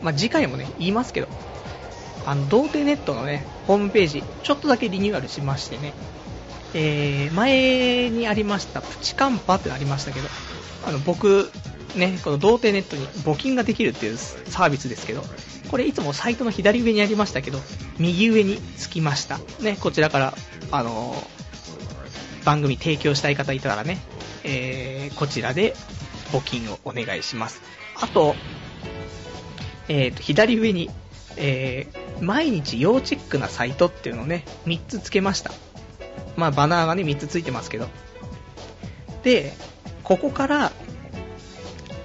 [0.00, 1.28] ー、まあ次回もね、言いますけど、
[2.26, 5.92] あの、童貞ネットのね、ホームページ、ちょっとだけリニューアルしましてね、
[6.74, 10.28] えー、前にありました、プチカンパってありましたけど、
[10.84, 11.50] あの、僕、
[11.96, 15.22] ね、この童貞ネットに募金ができるっていうサービスですけど、
[15.70, 17.58] これいつもサイトの左上にありましたけど、
[17.98, 19.38] 右上につきました。
[19.60, 20.34] ね、こちらから、
[20.70, 23.98] あのー、番組提供したい方いたらね、
[24.44, 25.74] えー、こちらで
[26.32, 27.60] 募金をお願いします。
[28.00, 28.34] あと、
[29.88, 30.90] えーと、左上に、
[31.36, 35.52] えー、毎日要チェックなサイトっていうのをね、3つつけました。
[36.36, 37.88] まあ、バナーがね、3つついてますけど。
[39.22, 39.52] で、
[40.08, 40.72] ここから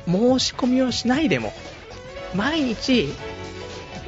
[0.06, 1.54] 申し込みをしないでも、
[2.36, 3.08] 毎日、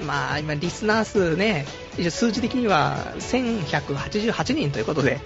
[0.06, 1.66] まあ今リスナー数ね、
[2.10, 5.22] 数字的には1188人ということで、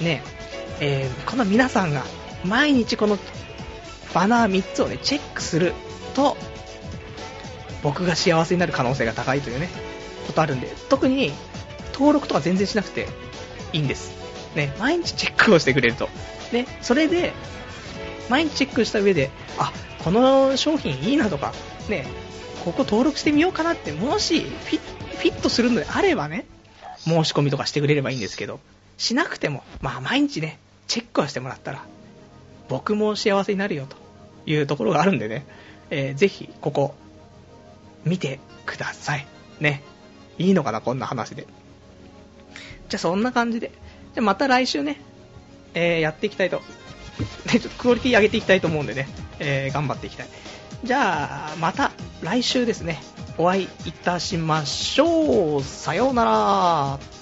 [0.00, 0.22] ね、
[0.80, 2.02] えー、この皆さんが
[2.44, 3.18] 毎日この
[4.12, 5.72] バナー3つをね、チェックする
[6.14, 6.36] と、
[7.84, 9.68] 僕が幸せになる可能性が高いというね、
[10.26, 11.32] ことあるんで、特に
[11.92, 13.06] 登録とか全然しなくて
[13.72, 14.12] いいんです。
[14.56, 16.08] ね、毎日チェックをしてくれると。
[16.52, 17.32] ね、それで、
[18.28, 19.72] 毎日チェックした上で、あ、
[20.04, 21.52] この商品いいなとか、
[21.88, 22.06] ね、
[22.64, 24.80] ここ登録してみようかなって、もしフィ
[25.16, 26.46] フィットするのであればね、
[27.04, 28.60] 申し込みとかしてくれればいいんですけど、
[28.96, 31.84] しなくても、まあ毎日ね、チェックはしてもらったら、
[32.68, 33.96] 僕も幸せになるよと
[34.46, 35.46] いうところがあるんでね、
[35.90, 36.94] えー、ぜひここ、
[38.04, 39.26] 見てください。
[39.60, 39.82] ね。
[40.38, 41.46] いいのかな、こんな話で。
[42.88, 43.72] じゃあそんな感じで。
[44.14, 45.00] じゃあまた来週ね、
[45.74, 46.62] えー、やっていきたいと。
[47.50, 49.08] ちょっとクオリティ上げていきたいと思うんでね。
[49.38, 50.28] えー、頑張っていきたい。
[50.84, 51.90] じゃあ、また
[52.22, 53.02] 来週ですね、
[53.36, 55.62] お会いいたしましょう。
[55.62, 57.17] さようなら。